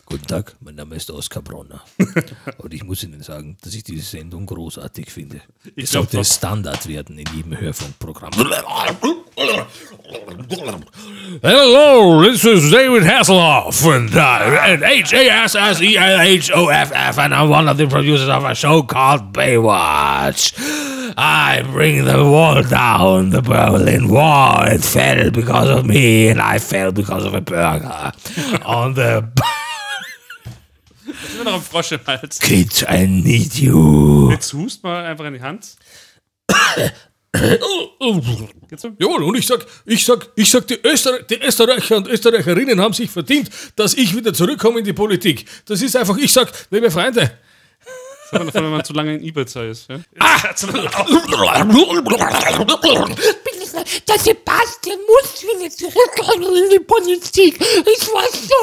Guten 0.04 0.26
Tag, 0.26 0.54
mein 0.60 0.74
Name 0.76 0.94
ist 0.94 1.10
Oskar 1.10 1.42
Bronner. 1.42 1.80
Und 2.58 2.72
ich 2.74 2.84
muss 2.84 3.02
Ihnen 3.02 3.22
sagen, 3.22 3.56
dass 3.62 3.72
ich 3.74 3.82
diese 3.82 4.04
Sendung 4.04 4.44
großartig 4.46 5.10
finde. 5.10 5.40
Ich 5.74 5.84
es 5.84 5.90
sollte 5.92 6.18
doch. 6.18 6.24
Standard 6.24 6.86
werden 6.86 7.18
in 7.18 7.26
jedem 7.34 7.58
Hörfunkprogramm. 7.58 8.30
Hello, 11.42 12.22
this 12.22 12.44
is 12.44 12.70
David 12.70 13.04
Hasselhoff 13.04 13.84
and, 13.86 14.14
uh, 14.14 14.18
and 14.18 14.84
H-A-S-S-E-L-H-O-F-F 14.84 17.18
and 17.18 17.34
I'm 17.34 17.48
one 17.50 17.68
of 17.68 17.76
the 17.78 17.86
producers 17.86 18.28
of 18.28 18.44
a 18.44 18.54
show 18.54 18.82
called 18.84 19.32
Baywatch. 19.32 20.52
I 21.18 21.62
bring 21.62 22.04
the 22.04 22.22
wall 22.24 22.62
down, 22.62 23.30
the 23.30 23.40
Berlin 23.40 24.08
Wall. 24.08 24.64
It 24.66 24.84
fell 24.84 25.30
because 25.30 25.70
of 25.70 25.86
me 25.86 26.28
and 26.28 26.40
I 26.40 26.58
fell 26.58 26.92
because 26.92 27.24
of 27.24 27.34
a 27.34 27.40
burger. 27.40 28.12
On 28.66 28.94
the 28.94 29.26
Immer 31.34 31.44
noch 31.44 31.54
ein 31.54 31.62
Frosch 31.62 31.92
im 31.92 32.00
Hals. 32.06 32.38
Kids, 32.38 32.82
I 32.82 33.06
need 33.06 33.54
you. 33.54 34.30
Jetzt 34.30 34.52
hust 34.52 34.82
mal 34.82 35.04
einfach 35.04 35.24
in 35.24 35.34
die 35.34 35.40
Hand. 35.40 35.76
Jawohl, 38.98 39.22
und 39.24 39.36
ich 39.36 39.46
sag, 39.46 39.64
ich 39.84 40.04
sag, 40.04 40.28
ich 40.36 40.50
sag, 40.50 40.66
die, 40.66 40.78
Öster 40.84 41.22
die 41.22 41.40
Österreicher 41.40 41.96
und 41.96 42.08
Österreicherinnen 42.08 42.80
haben 42.80 42.94
sich 42.94 43.10
verdient, 43.10 43.50
dass 43.76 43.94
ich 43.94 44.14
wieder 44.16 44.32
zurückkomme 44.34 44.80
in 44.80 44.84
die 44.84 44.92
Politik. 44.92 45.46
Das 45.66 45.80
ist 45.82 45.96
einfach, 45.96 46.16
ich 46.16 46.32
sag, 46.32 46.52
liebe 46.70 46.90
Freunde. 46.90 47.38
Vor 48.30 48.40
allem, 48.40 48.50
wenn 48.54 48.70
man 48.70 48.84
zu 48.84 48.92
lange 48.92 49.14
in 49.14 49.22
Ibiza 49.24 49.62
ist. 49.64 49.88
Ja? 49.88 49.98
Der 54.08 54.18
Sebastian 54.18 54.98
muss 55.06 55.42
wieder 55.42 55.70
zurückkommen 55.70 56.56
in 56.56 56.70
die 56.70 56.80
Politik. 56.80 57.60
Es 57.60 58.08
war 58.12 58.24
so 58.32 58.54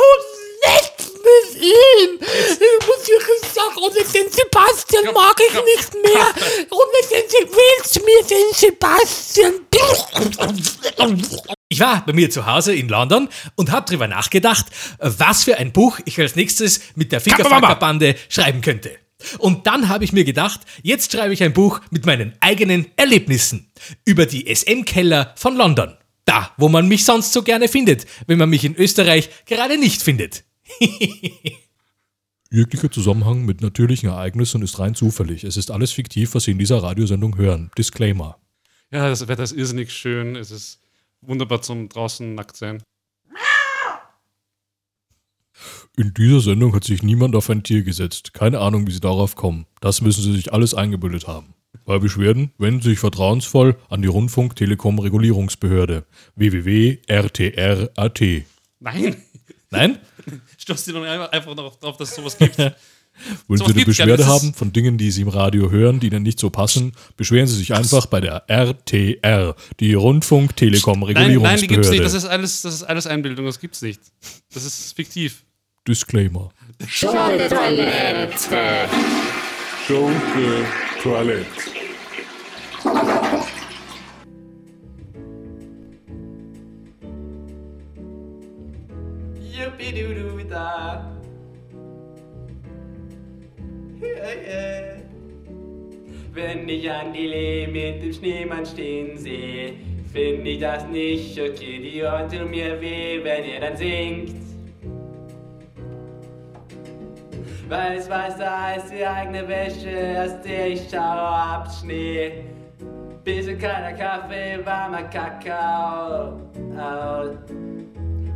nett 0.65 0.93
mit 1.23 1.61
ihm. 1.61 2.19
Ich 2.21 2.87
muss 2.87 3.07
wirklich 3.07 3.51
sagen, 3.53 3.77
ohne 3.77 3.95
den 3.95 4.31
Sebastian 4.31 5.13
mag 5.13 5.39
ich 5.39 5.53
nicht 5.53 5.93
mehr. 6.03 6.27
Ohne 6.71 6.99
den 7.11 7.29
Se- 7.29 7.47
willst 7.51 7.95
du 7.95 7.99
mir 8.03 8.23
den 8.23 8.53
Sebastian. 8.53 9.53
Ich 11.69 11.79
war 11.79 12.05
bei 12.05 12.13
mir 12.13 12.29
zu 12.29 12.45
Hause 12.45 12.75
in 12.75 12.87
London 12.89 13.29
und 13.55 13.71
habe 13.71 13.85
darüber 13.87 14.07
nachgedacht, 14.07 14.65
was 14.99 15.43
für 15.43 15.57
ein 15.57 15.71
Buch 15.71 15.99
ich 16.05 16.19
als 16.19 16.35
nächstes 16.35 16.81
mit 16.95 17.11
der 17.11 17.21
Fickerfacker-Bande 17.21 18.15
schreiben 18.29 18.61
könnte. 18.61 18.97
Und 19.39 19.67
dann 19.67 19.89
habe 19.89 20.03
ich 20.03 20.13
mir 20.13 20.23
gedacht, 20.23 20.61
jetzt 20.81 21.11
schreibe 21.11 21.33
ich 21.33 21.43
ein 21.43 21.53
Buch 21.53 21.81
mit 21.91 22.05
meinen 22.05 22.33
eigenen 22.39 22.87
Erlebnissen 22.95 23.71
über 24.05 24.25
die 24.25 24.53
SM-Keller 24.53 25.33
von 25.35 25.55
London. 25.55 25.95
Da, 26.25 26.51
wo 26.57 26.69
man 26.69 26.87
mich 26.87 27.03
sonst 27.05 27.33
so 27.33 27.43
gerne 27.43 27.67
findet, 27.67 28.05
wenn 28.27 28.37
man 28.37 28.49
mich 28.49 28.63
in 28.63 28.75
Österreich 28.75 29.29
gerade 29.45 29.77
nicht 29.77 30.01
findet. 30.01 30.43
Jeglicher 32.49 32.91
Zusammenhang 32.91 33.45
mit 33.45 33.61
natürlichen 33.61 34.09
Ereignissen 34.09 34.61
ist 34.61 34.77
rein 34.79 34.95
zufällig. 34.95 35.43
Es 35.43 35.57
ist 35.57 35.71
alles 35.71 35.91
fiktiv, 35.91 36.35
was 36.35 36.43
Sie 36.43 36.51
in 36.51 36.59
dieser 36.59 36.83
Radiosendung 36.83 37.35
hören. 37.37 37.71
Disclaimer. 37.77 38.37
Ja, 38.91 39.09
das 39.09 39.27
Wetter 39.27 39.41
ist 39.43 39.53
irrsinnig 39.53 39.91
schön. 39.91 40.35
Es 40.35 40.51
ist 40.51 40.79
wunderbar 41.21 41.63
zum 41.63 41.89
draußen 41.89 42.35
nackt 42.35 42.55
sein. 42.55 42.83
In 45.95 46.11
dieser 46.13 46.39
Sendung 46.39 46.73
hat 46.73 46.83
sich 46.83 47.03
niemand 47.03 47.35
auf 47.35 47.51
ein 47.51 47.61
Tier 47.61 47.83
gesetzt. 47.83 48.33
Keine 48.33 48.59
Ahnung, 48.59 48.87
wie 48.87 48.91
Sie 48.91 48.99
darauf 48.99 49.35
kommen. 49.35 49.67
Das 49.79 50.01
müssen 50.01 50.23
Sie 50.23 50.33
sich 50.33 50.51
alles 50.51 50.73
eingebildet 50.73 51.27
haben. 51.27 51.53
Bei 51.85 51.99
Beschwerden 51.99 52.51
wenden 52.57 52.81
Sie 52.81 52.89
sich 52.89 52.99
vertrauensvoll 52.99 53.75
an 53.89 54.01
die 54.01 54.07
Rundfunk-Telekom-Regulierungsbehörde 54.07 56.05
www.rtr.at. 56.35 58.21
Nein! 58.79 59.15
Nein? 59.69 59.99
Stoß 60.57 60.85
dir 60.85 60.93
doch 60.93 61.03
einfach, 61.03 61.55
noch 61.55 61.75
drauf, 61.75 61.97
dass 61.97 62.09
es 62.09 62.15
sowas 62.15 62.37
gibt. 62.37 62.57
Wenn 63.47 63.57
Sowas 63.59 63.73
Sie 63.73 63.77
eine 63.77 63.85
Beschwerde. 63.85 64.17
Das 64.17 64.25
haben 64.25 64.55
von 64.55 64.73
Dingen, 64.73 64.97
die 64.97 65.11
Sie 65.11 65.21
im 65.21 65.27
Radio 65.27 65.69
hören, 65.69 65.99
die 65.99 66.07
Ihnen 66.07 66.23
nicht 66.23 66.39
so 66.39 66.49
passen, 66.49 66.93
beschweren 67.15 67.45
Sie 67.45 67.55
sich 67.55 67.71
einfach 67.75 68.07
bei 68.07 68.19
der 68.19 68.45
RTR, 68.47 68.75
die 68.81 69.13
nein, 69.21 69.21
nein, 69.21 69.55
die 69.79 69.89
gibt's 69.89 70.03
Rundfunk-Telekom-Regulierungsbehörde. 70.03 71.89
nicht. 71.91 72.03
Das 72.03 72.15
ist, 72.15 72.25
alles, 72.25 72.63
das 72.63 72.73
ist 72.73 72.83
alles 72.83 73.05
Einbildung, 73.05 73.45
das 73.45 73.59
gibt's 73.59 73.83
nicht. 73.83 74.01
Das 74.51 74.65
ist 74.65 74.95
fiktiv. 74.95 75.43
Disclaimer. 75.85 76.49
Schunke 76.87 77.49
Toilette. 81.01 81.47
Yippie-doo-doo-da. 89.51 91.11
Wenn 96.33 96.69
ich 96.69 96.89
an 96.89 97.11
die 97.11 97.27
Lee 97.27 97.67
mit 97.67 98.01
dem 98.01 98.13
Schneemann 98.13 98.65
stehen 98.65 99.17
sehe, 99.17 99.73
finde 100.13 100.49
ich 100.49 100.59
das 100.61 100.87
nicht 100.87 101.37
okay. 101.37 101.79
Die 101.79 102.01
Ohren 102.03 102.29
tun 102.29 102.49
mir 102.49 102.79
weh, 102.79 103.21
wenn 103.21 103.43
ihr 103.43 103.59
dann 103.59 103.75
singt. 103.75 104.52
Weil 107.73 107.97
es 107.97 108.07
weißer 108.07 108.51
als 108.51 108.91
die 108.91 109.03
eigene 109.03 109.47
Wäsche, 109.47 110.23
aus 110.23 110.39
der 110.43 110.67
ich 110.67 110.87
schaue 110.91 111.01
ab 111.01 111.67
Schnee. 111.81 112.43
Bisschen 113.23 113.57
kalter 113.57 113.93
Kaffee, 113.93 114.63
warmer 114.63 115.01
Kakao. 115.09 116.39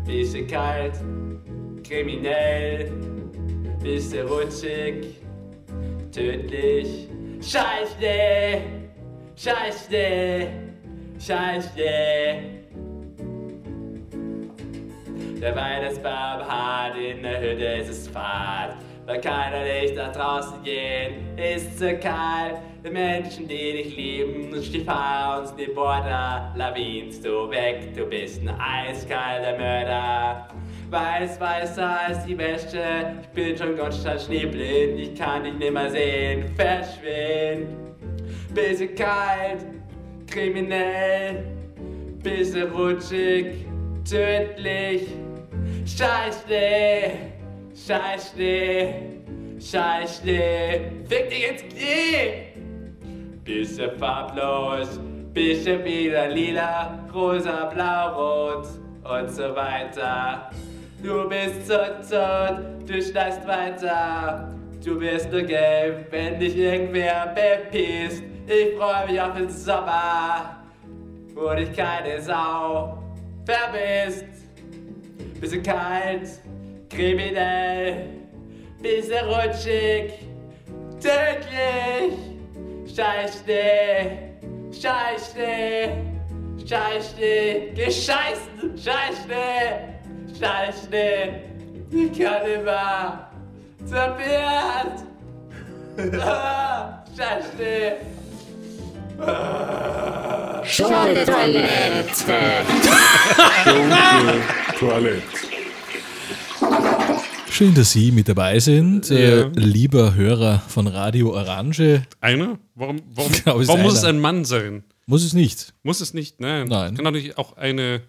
Bisschen 0.07 0.47
kalt, 0.47 0.95
kriminell, 1.87 2.91
bisschen 3.79 4.27
rutschig, 4.27 5.21
tödlich. 6.11 7.07
Scheiße, 7.39 8.61
Scheiße, 9.35 10.47
Scheiße. 11.19 11.89
Der 15.39 15.55
Weihnachtsbaum 15.55 16.41
hat 16.41 16.97
in 16.97 17.21
der 17.21 17.39
Hütte, 17.39 17.67
es 17.67 17.89
ist 17.89 18.09
Fahrt. 18.09 18.86
Weil 19.07 19.21
keiner 19.21 19.63
Licht 19.63 19.95
nach 19.95 20.11
draußen 20.11 20.61
gehen, 20.63 21.37
ist 21.37 21.79
zu 21.79 21.97
kalt. 21.97 22.57
Die 22.85 22.89
Menschen, 22.89 23.47
die 23.47 23.71
dich 23.71 23.95
lieben, 23.95 24.51
und 24.51 24.73
die 24.73 24.81
fahren 24.81 25.43
uns 25.43 25.55
die 25.55 25.67
Border, 25.67 26.53
lawinst 26.57 27.23
du 27.25 27.49
weg, 27.49 27.93
du 27.95 28.05
bist 28.05 28.41
ein 28.41 28.49
eiskalter 28.49 29.57
Mörder. 29.57 30.49
Weiß, 30.89 31.39
weißer 31.39 31.99
als 32.05 32.25
die 32.25 32.37
Wäsche, 32.37 33.15
ich 33.21 33.27
bin 33.29 33.57
schon 33.57 33.77
Gottstadt 33.77 34.21
schneeblind, 34.23 34.99
ich 34.99 35.15
kann 35.15 35.45
dich 35.45 35.53
nimmer 35.53 35.89
sehen, 35.89 36.53
verschwind. 36.57 37.69
Bisschen 38.53 38.93
kalt, 38.93 39.65
kriminell, 40.29 41.45
bisschen 42.21 42.69
rutschig, 42.73 43.65
tödlich. 44.03 45.07
Scheiße, 45.85 47.36
Scheiße, 47.85 48.93
Scheiße, 49.59 50.81
fick 51.07 51.29
dich 51.29 51.49
ins 51.49 51.61
Knie! 51.61 52.47
Bisschen 53.45 53.91
farblos, 53.99 54.99
bisschen 55.31 55.85
wieder 55.85 56.27
lila, 56.27 57.07
rosa, 57.13 57.65
blau, 57.65 58.55
rot 58.55 58.67
und 59.03 59.29
so 59.29 59.55
weiter. 59.55 60.49
Du 61.03 61.29
bist 61.29 61.67
so 61.67 61.75
tot, 61.75 62.57
du 62.87 62.99
schneist 62.99 63.47
weiter. 63.47 64.51
Du 64.83 64.99
wirst 64.99 65.31
nur 65.31 65.43
gelb, 65.43 66.11
wenn 66.11 66.39
dich 66.39 66.57
irgendwer 66.57 67.27
bepisst. 67.27 68.23
Ich 68.47 68.75
freue 68.75 69.05
mich 69.07 69.21
auf 69.21 69.35
den 69.35 69.49
Sommer, 69.49 70.63
wo 71.35 71.53
dich 71.53 71.71
keine 71.73 72.19
Sau 72.21 72.97
verbisst. 73.45 74.25
Bisschen 75.39 75.61
kalt, 75.61 76.27
kriminell, 76.89 78.07
bisschen 78.81 79.25
rutschig, 79.25 80.13
tödlich. 80.99 82.17
Scheiße, 82.95 83.61
Scheiße, 84.71 85.89
Scheiße, 86.67 87.31
gescheißen, 87.75 88.75
Scheiße, 88.75 89.43
Scheiße. 90.39 91.03
Ich 91.91 92.19
kann 92.19 92.43
immer 92.49 93.29
zerbiert. 93.85 94.97
Ah, 96.19 97.03
Scheiße. 97.15 97.97
Schunke 100.63 101.25
Toilette. 104.79 105.56
Schön, 107.49 107.73
dass 107.73 107.91
Sie 107.91 108.11
mit 108.11 108.29
dabei 108.29 108.59
sind, 108.59 109.09
äh, 109.09 109.39
Ja. 109.39 109.51
lieber 109.55 110.13
Hörer 110.13 110.61
von 110.67 110.85
Radio 110.85 111.33
Orange. 111.33 112.03
Einer? 112.21 112.59
Warum, 112.75 113.01
warum, 113.15 113.31
glaube, 113.43 113.63
es 113.63 113.67
warum 113.67 113.81
muss 113.81 113.95
es 113.95 114.03
ein 114.03 114.19
Mann 114.19 114.45
sein? 114.45 114.83
Muss 115.07 115.23
es 115.23 115.33
nicht 115.33 115.73
Muss 115.83 116.01
es 116.01 116.13
nicht? 116.13 116.39
Nein. 116.39 116.67
Nein. 116.67 116.95
Kann 116.95 117.13
nicht 117.13 117.37
auch 117.37 117.57
eine, 117.57 118.01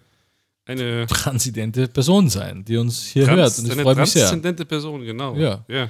eine, 0.65 1.07
transidente 1.07 1.87
Person 1.87 2.29
sein, 2.29 2.63
die 2.63 2.77
uns 2.77 3.03
hier 3.03 3.25
hört. 3.25 3.57
Und 3.57 3.65
ich 3.65 3.71
eine 3.71 3.81
freue 3.81 3.95
mich 3.95 4.11
sehr. 4.11 4.23
transzendente 4.23 4.65
Person, 4.65 5.03
genau. 5.03 5.35
Ja. 5.35 5.65
ja. 5.67 5.89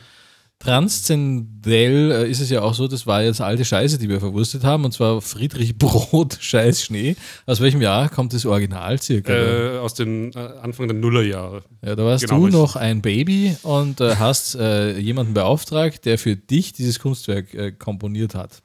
Transzendell 0.59 2.11
äh, 2.11 2.29
ist 2.29 2.41
es 2.41 2.49
ja 2.49 2.61
auch 2.61 2.73
so, 2.73 2.89
das 2.89 3.07
war 3.07 3.23
jetzt 3.23 3.39
alte 3.39 3.63
Scheiße, 3.63 3.97
die 3.97 4.09
wir 4.09 4.19
verwurstet 4.19 4.65
haben, 4.65 4.83
und 4.83 4.91
zwar 4.91 5.21
Friedrich 5.21 5.77
Brot, 5.77 6.37
Scheiß 6.41 6.83
Schnee. 6.83 7.15
Aus 7.45 7.61
welchem 7.61 7.81
Jahr 7.81 8.09
kommt 8.09 8.33
das 8.33 8.45
Original 8.45 9.01
circa? 9.01 9.31
Äh, 9.31 9.77
aus 9.77 9.93
den 9.93 10.33
äh, 10.33 10.37
Anfang 10.37 10.89
der 10.89 10.97
Nullerjahre. 10.97 11.63
ja, 11.81 11.95
da 11.95 12.03
warst 12.03 12.27
genau, 12.27 12.47
du 12.47 12.49
noch 12.49 12.75
ein 12.75 13.01
Baby 13.01 13.55
und 13.63 14.01
äh, 14.01 14.17
hast 14.17 14.55
äh, 14.55 14.97
jemanden 14.99 15.33
beauftragt, 15.33 16.03
der 16.03 16.17
für 16.17 16.35
dich 16.35 16.73
dieses 16.73 16.99
Kunstwerk 16.99 17.53
äh, 17.53 17.71
komponiert 17.71 18.35
hat. 18.35 18.61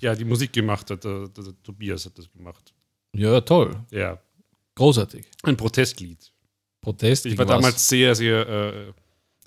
Ja, 0.00 0.14
die 0.14 0.24
Musik 0.24 0.52
gemacht 0.52 0.90
hat. 0.90 1.02
Der, 1.02 1.28
der, 1.28 1.44
der 1.44 1.62
Tobias 1.64 2.06
hat 2.06 2.18
das 2.18 2.30
gemacht. 2.30 2.72
Ja, 3.16 3.40
toll. 3.40 3.74
Ja. 3.90 4.20
Großartig. 4.76 5.26
Ein 5.42 5.56
Protestlied. 5.56 6.32
Protest. 6.80 7.26
Ich 7.26 7.36
war 7.36 7.46
was? 7.46 7.56
damals 7.56 7.88
sehr, 7.88 8.14
sehr 8.14 8.48
äh, 8.48 8.92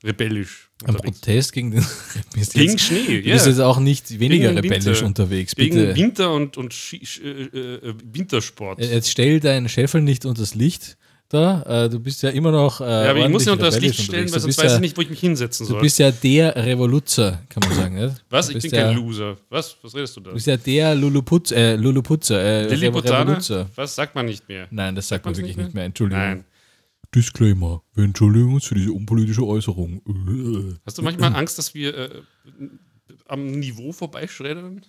rebellisch 0.04 0.70
Ein 0.84 0.96
unterwegs. 0.96 1.20
Protest 1.20 1.54
gegen 1.54 1.72
den 1.72 1.86
bist 2.34 2.54
Gegen 2.54 2.72
jetzt, 2.72 2.82
Schnee, 2.82 3.22
Du 3.22 3.30
bist 3.32 3.48
jetzt 3.48 3.60
auch 3.60 3.80
nicht 3.80 4.20
weniger 4.20 4.50
Wegen 4.50 4.60
rebellisch 4.60 4.86
Winter. 4.86 5.06
unterwegs. 5.06 5.56
Bitte, 5.56 5.96
Winter 5.96 6.32
und, 6.34 6.58
und 6.58 6.74
Sch- 6.74 7.22
äh, 7.24 7.88
äh, 7.88 7.94
Wintersport. 8.12 8.80
jetzt 8.82 9.10
stell 9.10 9.40
deinen 9.40 9.70
Scheffel 9.70 10.02
nicht 10.02 10.26
unter 10.26 10.42
das 10.42 10.56
Licht 10.56 10.98
da. 11.30 11.86
Äh, 11.86 11.90
du 11.90 12.00
bist 12.00 12.22
ja 12.22 12.30
immer 12.30 12.52
noch. 12.52 12.80
Äh, 12.82 12.84
ja, 12.84 13.10
aber 13.12 13.20
ich 13.26 13.30
muss 13.30 13.46
ja 13.46 13.54
unter 13.54 13.66
das 13.66 13.80
Licht 13.80 14.00
stellen, 14.02 14.26
weil 14.28 14.34
Du 14.34 14.40
sonst 14.42 14.58
weiß 14.62 14.74
ich 14.76 14.80
nicht, 14.82 14.98
wo 14.98 15.02
ich 15.02 15.10
mich 15.10 15.20
hinsetzen 15.20 15.66
Du 15.66 15.72
soll. 15.74 15.82
bist 15.82 15.98
ja 15.98 16.12
der 16.12 16.56
Revoluzer, 16.56 17.42
kann 17.50 17.64
man 17.68 17.76
sagen. 17.76 17.96
Nicht? 17.96 18.24
Was? 18.30 18.50
Du 18.50 18.58
Ich 18.58 18.62
bin 18.64 18.72
ja, 18.72 18.88
kein 18.88 18.96
Loser. 18.98 19.38
Was? 19.50 19.76
Was 19.82 19.96
redest 19.96 20.16
du 20.18 20.22
da? 20.22 20.30
Du 20.30 20.36
bist 20.36 20.46
ja 20.48 20.58
der 20.58 20.94
Luluputz, 20.96 21.50
äh, 21.52 21.76
Luluputzer, 21.76 22.40
äh? 22.40 22.66
Revoluzer. 22.76 23.68
Was 23.76 23.96
sagt 23.96 24.14
man 24.16 24.26
nicht 24.28 24.48
mehr? 24.48 24.68
Nein, 24.70 24.96
das 24.96 25.08
sagt 25.08 25.26
man 25.26 25.32
man's 25.32 25.38
wirklich 25.40 25.58
nicht 25.58 25.66
nicht 25.68 25.76
mehr. 25.76 25.86
Entschuldigung. 25.86 26.22
Nein. 26.24 26.46
Disclaimer. 27.14 27.84
Wir 27.94 28.04
entschuldigen 28.04 28.54
uns 28.54 28.66
für 28.66 28.76
diese 28.76 28.92
unpolitische 28.92 29.46
Äußerung. 29.46 30.02
Hast 30.86 30.98
du 30.98 31.02
manchmal 31.02 31.36
Angst, 31.36 31.58
dass 31.58 31.74
wir 31.74 31.98
äh, 31.98 32.22
am 33.28 33.52
Niveau 33.52 33.92
vorbeischreddern? 33.92 34.82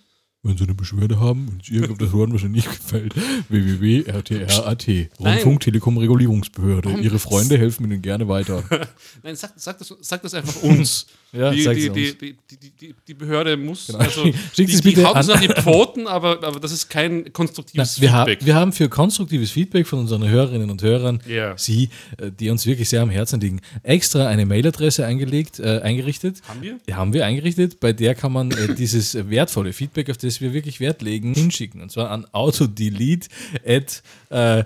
Wenn 0.45 0.57
Sie 0.57 0.63
eine 0.63 0.75
Beschwerde 0.75 1.19
haben 1.19 1.47
und 1.49 1.69
irgendwas 1.69 2.13
hören, 2.13 2.33
was 2.33 2.43
Ihnen 2.43 2.51
nicht 2.51 2.69
gefällt, 2.69 3.13
www.rtr.at, 3.49 4.87
Nein. 4.87 5.07
Rundfunk 5.19 5.59
Telekom 5.61 5.97
Regulierungsbehörde. 5.97 6.89
Warum- 6.89 7.01
Ihre 7.03 7.19
Freunde 7.19 7.57
helfen 7.57 7.85
Ihnen 7.85 8.01
gerne 8.01 8.27
weiter. 8.27 8.63
Nein, 9.23 9.35
sag, 9.35 9.53
sag, 9.55 9.77
das, 9.77 9.93
sag 10.01 10.21
das 10.21 10.33
einfach 10.33 10.61
uns. 10.63 11.07
Ja, 11.35 11.51
die, 11.51 11.57
die, 11.63 11.89
uns. 11.89 11.93
die, 11.97 12.13
die, 12.17 12.35
die, 12.61 12.69
die, 12.79 12.95
die 13.09 13.13
Behörde 13.13 13.57
muss. 13.57 13.87
Genau. 13.87 13.99
Also, 13.99 14.21
Schick- 14.23 14.35
schickt 14.55 14.69
die, 14.69 14.73
es 14.75 14.81
die 14.81 14.89
bitte 14.91 15.03
haut 15.05 15.17
uns 15.17 15.27
an- 15.29 15.35
an 15.35 15.41
die 15.41 15.49
Pfoten, 15.49 16.07
aber, 16.07 16.41
aber 16.41 16.61
das 16.61 16.71
ist 16.71 16.87
kein 16.89 17.23
Na, 17.23 17.29
konstruktives 17.31 17.99
wir, 17.99 18.13
ha 18.13 18.23
Feedback. 18.23 18.45
wir 18.45 18.55
haben 18.55 18.71
für 18.71 18.87
konstruktives 18.87 19.51
Feedback 19.51 19.85
von 19.85 19.99
unseren 19.99 20.25
Hörerinnen 20.25 20.69
und 20.69 20.81
Hörern, 20.81 21.19
Ja. 21.27 21.57
Sie, 21.57 21.89
äh, 22.19 22.31
die 22.31 22.49
uns 22.49 22.65
wirklich 22.65 22.87
sehr 22.87 23.01
am 23.01 23.09
Herzen 23.09 23.41
liegen, 23.41 23.59
extra 23.83 24.27
eine 24.29 24.45
Mailadresse 24.45 25.05
eingelegt, 25.05 25.59
äh, 25.59 25.81
eingerichtet. 25.83 26.41
Haben 26.47 26.61
wir? 26.61 26.79
Ja, 26.87 26.95
haben 26.95 27.11
wir 27.11 27.25
eingerichtet, 27.25 27.81
bei 27.81 27.91
der 27.91 28.15
kann 28.15 28.31
man 28.31 28.51
äh, 28.51 28.73
dieses 28.73 29.15
wertvolle 29.29 29.73
Feedback, 29.73 30.09
auf 30.09 30.15
das 30.17 30.34
wir 30.41 30.53
wirklich 30.53 30.79
Wert 30.79 31.01
legen, 31.01 31.33
hinschicken. 31.33 31.81
Und 31.81 31.91
zwar 31.91 32.11
an 32.11 32.25
autodelete 32.31 33.27
at 33.65 34.03
äh. 34.29 34.63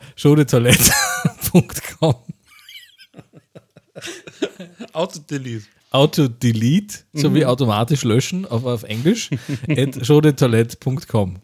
Auto-Delete. 4.93 5.65
Autodelete, 5.91 6.99
so 7.13 7.33
wie 7.33 7.47
automatisch 7.47 8.03
löschen 8.03 8.45
auf, 8.45 8.63
auf 8.63 8.83
Englisch, 8.83 9.31
at 9.67 10.05
showdetoilette.com. 10.05 11.37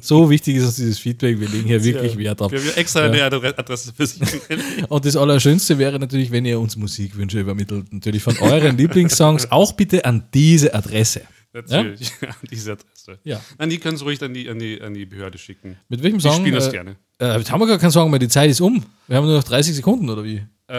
So 0.00 0.30
wichtig 0.30 0.56
ist 0.56 0.64
uns 0.64 0.76
dieses 0.76 1.00
Feedback, 1.00 1.40
wir 1.40 1.48
legen 1.48 1.66
hier 1.66 1.82
wirklich 1.82 2.16
Wert 2.16 2.40
drauf. 2.40 2.52
Wir 2.52 2.60
haben 2.60 2.68
ja 2.68 2.74
extra 2.74 3.00
eine 3.02 3.18
Adre- 3.20 3.58
Adresse 3.58 3.92
für 3.92 4.06
sich. 4.06 4.20
Und 4.88 5.04
das 5.04 5.16
Allerschönste 5.16 5.76
wäre 5.78 5.98
natürlich, 5.98 6.30
wenn 6.30 6.44
ihr 6.44 6.60
uns 6.60 6.76
Musikwünsche 6.76 7.40
übermittelt. 7.40 7.92
Natürlich 7.92 8.22
von 8.22 8.38
euren 8.38 8.76
Lieblingssongs, 8.76 9.50
auch 9.50 9.72
bitte 9.72 10.04
an 10.04 10.22
diese 10.32 10.72
Adresse. 10.72 11.22
Natürlich, 11.52 12.12
ja? 12.20 12.28
diese 12.50 12.72
Adresse. 12.72 13.18
Ja. 13.24 13.40
Nein, 13.58 13.70
die 13.70 13.78
können 13.78 13.96
es 13.96 14.04
ruhig 14.04 14.22
an 14.22 14.32
die, 14.34 14.48
an, 14.48 14.58
die, 14.58 14.80
an 14.80 14.94
die 14.94 15.04
Behörde 15.06 15.36
schicken. 15.38 15.76
Mit 15.88 16.02
welchem 16.02 16.20
Song? 16.20 16.36
spielen 16.36 16.54
das 16.54 16.68
äh, 16.68 16.70
gerne. 16.72 16.96
Äh, 17.20 17.38
jetzt 17.38 17.50
haben 17.50 17.60
wir 17.60 17.66
gar 17.66 17.78
keinen 17.78 17.90
Song 17.90 18.08
mehr, 18.10 18.18
die 18.20 18.28
Zeit 18.28 18.50
ist 18.50 18.60
um. 18.60 18.84
Wir 19.08 19.16
haben 19.16 19.26
nur 19.26 19.36
noch 19.36 19.44
30 19.44 19.74
Sekunden, 19.74 20.08
oder 20.08 20.22
wie? 20.24 20.42
Äh, 20.68 20.74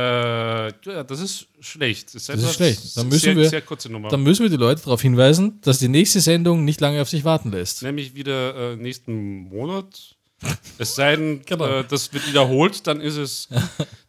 ja, 0.85 1.03
das 1.03 1.19
ist 1.19 1.47
schlecht. 1.59 2.07
Das 2.15 2.15
ist, 2.15 2.29
Das 2.29 2.41
ist 2.41 2.53
schlecht. 2.55 2.95
Dann 2.97 3.09
müssen 3.09 3.19
sehr, 3.19 3.35
wir- 3.35 3.49
sehr 3.49 3.61
kurze 3.61 3.91
Nummer. 3.91 4.07
Dann 4.07 4.23
müssen 4.23 4.43
wir 4.43 4.49
die 4.49 4.55
Leute 4.55 4.81
darauf 4.83 5.01
hinweisen, 5.01 5.59
dass 5.61 5.79
die 5.79 5.89
nächste 5.89 6.21
Sendung 6.21 6.63
nicht 6.63 6.79
lange 6.79 7.01
auf 7.01 7.09
sich 7.09 7.25
warten 7.25 7.51
lässt. 7.51 7.83
Nämlich 7.83 8.15
wieder 8.15 8.71
äh, 8.73 8.75
nächsten 8.77 9.49
Monat. 9.49 10.15
Es 10.77 10.95
sei 10.95 11.15
denn, 11.15 11.41
Genau. 11.45 11.65
äh, 11.65 11.83
das 11.87 12.11
wird 12.13 12.27
wiederholt, 12.27 12.87
dann 12.87 12.99
ist 13.01 13.17
es, 13.17 13.47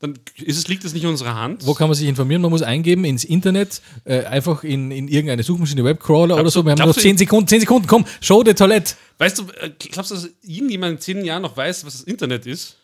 dann 0.01 0.19
ist 0.43 0.57
es, 0.57 0.69
liegt 0.69 0.85
es 0.85 0.95
nicht 0.95 1.03
in 1.03 1.11
unserer 1.11 1.35
Hand. 1.35 1.67
Wo 1.67 1.75
kann 1.75 1.89
man 1.89 1.95
sich 1.95 2.09
informieren? 2.09 2.41
Man 2.41 2.51
muss 2.51 2.63
eingeben 2.63 3.05
ins 3.05 3.25
Internet, 3.25 3.83
äh, 4.05 4.25
einfach 4.25 4.65
in, 4.65 4.91
in 4.91 5.09
irgendeine 5.09 5.43
Suchmaschine, 5.43 5.85
Webcrawler 5.85 6.37
oder 6.41 6.51
so. 6.51 6.65
Wir 6.65 6.71
haben 6.73 6.79
noch 6.79 6.85
glaubst 6.87 6.99
du- 7.01 7.03
10 7.03 7.19
Sekunden, 7.19 7.49
10 7.49 7.61
Sekunden, 7.61 7.87
komm, 7.87 8.07
Show 8.21 8.43
de 8.43 8.55
Toilette. 8.55 8.95
Weißt 9.19 9.39
du, 9.39 9.43
äh, 9.61 9.71
glaubst 9.91 10.11
du, 10.11 10.15
dass 10.15 10.29
irgendjemand 10.43 10.93
in 10.95 11.01
zehn 11.01 11.25
Jahren 11.25 11.43
noch 11.43 11.57
weiß, 11.57 11.85
was 11.85 11.93
das 11.99 12.03
Internet 12.05 12.47
ist? 12.47 12.77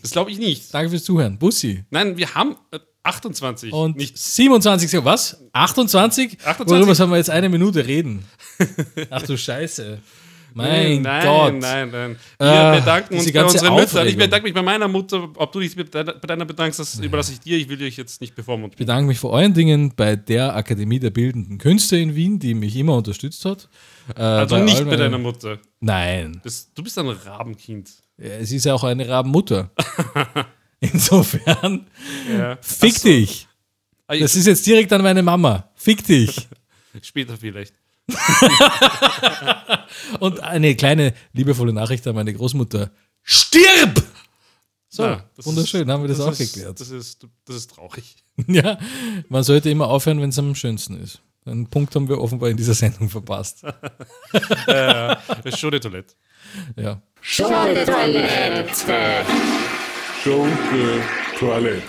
Das 0.00 0.10
glaube 0.12 0.30
ich 0.30 0.38
nicht. 0.38 0.72
Danke 0.72 0.90
fürs 0.90 1.02
Zuhören. 1.04 1.38
Bussi. 1.38 1.84
Nein, 1.90 2.16
wir 2.16 2.34
haben 2.34 2.56
äh, 2.70 2.78
28. 3.04 3.72
Und 3.72 3.96
nicht 3.96 4.16
27 4.16 4.88
Sekunden. 4.88 5.10
Was? 5.10 5.38
28? 5.52 6.38
28? 6.44 6.66
Worüber 6.78 6.94
sollen 6.94 7.10
wir 7.10 7.16
jetzt 7.16 7.30
eine 7.30 7.48
Minute 7.48 7.84
reden? 7.84 8.24
Ach 9.10 9.22
du 9.22 9.36
Scheiße. 9.36 9.98
Mein 10.54 11.02
nein, 11.02 11.24
Gott. 11.24 11.54
Nein, 11.60 11.90
nein, 11.90 12.16
Äh, 12.38 12.44
Wir 12.44 12.80
bedanken 12.80 13.14
uns 13.14 13.32
bei 13.32 13.44
unseren 13.44 13.74
Müttern. 13.74 14.06
Ich 14.06 14.16
bedanke 14.16 14.44
mich 14.44 14.54
bei 14.54 14.62
meiner 14.62 14.88
Mutter. 14.88 15.28
Ob 15.36 15.52
du 15.52 15.60
dich 15.60 15.74
bei 15.76 15.82
deiner, 15.84 16.44
bedankst, 16.44 16.78
das 16.78 16.98
überlasse 16.98 17.32
ich 17.32 17.40
dir. 17.40 17.56
Ich 17.58 17.68
will 17.68 17.76
dich 17.78 17.96
jetzt 17.96 18.20
nicht 18.20 18.34
bevormunden. 18.34 18.72
Ich 18.72 18.78
bedanke 18.78 19.06
mich 19.08 19.18
vor 19.18 19.36
allen 19.36 19.54
Dingen 19.54 19.94
bei 19.94 20.16
der 20.16 20.54
Akademie 20.56 20.98
der 20.98 21.10
Bildenden 21.10 21.58
Künste 21.58 21.96
in 21.96 22.14
Wien, 22.14 22.38
die 22.38 22.54
mich 22.54 22.76
immer 22.76 22.96
unterstützt 22.96 23.44
hat. 23.44 23.68
Äh, 24.16 24.20
Also 24.22 24.56
bei 24.56 24.62
nicht 24.62 24.84
bei 24.84 24.96
deiner 24.96 25.18
Mutter. 25.18 25.58
Nein. 25.80 26.40
Das, 26.44 26.72
du 26.74 26.82
bist 26.82 26.98
ein 26.98 27.08
Rabenkind. 27.08 27.90
Es 28.16 28.52
ist 28.52 28.64
ja 28.64 28.74
auch 28.74 28.84
eine 28.84 29.08
Rabenmutter. 29.08 29.70
Insofern, 30.80 31.86
Ja. 32.30 32.58
fick 32.60 32.94
so. 32.96 33.08
dich. 33.08 33.48
Ah, 34.08 34.16
Das 34.16 34.34
ist 34.34 34.46
jetzt 34.46 34.66
direkt 34.66 34.92
an 34.92 35.02
meine 35.02 35.22
Mama. 35.22 35.70
Fick 35.74 36.04
dich. 36.04 36.48
Später 37.02 37.36
vielleicht. 37.36 37.74
Und 40.20 40.40
eine 40.40 40.74
kleine 40.74 41.14
liebevolle 41.32 41.72
Nachricht 41.72 42.06
an 42.06 42.14
meine 42.14 42.34
Großmutter. 42.34 42.90
Stirb! 43.22 44.02
So, 44.88 45.16
das 45.36 45.46
wunderschön, 45.46 45.90
haben 45.90 46.02
wir 46.02 46.08
das, 46.08 46.20
auch 46.20 46.32
ist, 46.32 46.52
geklärt. 46.52 46.78
Das 46.78 46.90
ist, 46.90 47.26
das 47.46 47.56
ist 47.56 47.70
traurig. 47.70 48.16
Ja, 48.46 48.78
man 49.28 49.42
sollte 49.42 49.68
immer 49.68 49.88
aufhören, 49.88 50.20
wenn 50.20 50.30
es 50.30 50.38
am 50.38 50.54
schönsten 50.54 50.98
ist. 50.98 51.20
Einen 51.44 51.66
Punkt 51.66 51.94
haben 51.94 52.08
wir 52.08 52.18
offenbar 52.18 52.50
in 52.50 52.56
dieser 52.56 52.74
Sendung 52.74 53.08
verpasst. 53.08 53.62
Das 54.66 55.44
ist 55.44 55.58
schon 55.58 55.70
die 55.70 55.80
Toilette. 55.80 56.14
Ja. 56.76 57.02
Show 57.20 57.48
de 57.48 57.84
Toilette. 61.38 61.82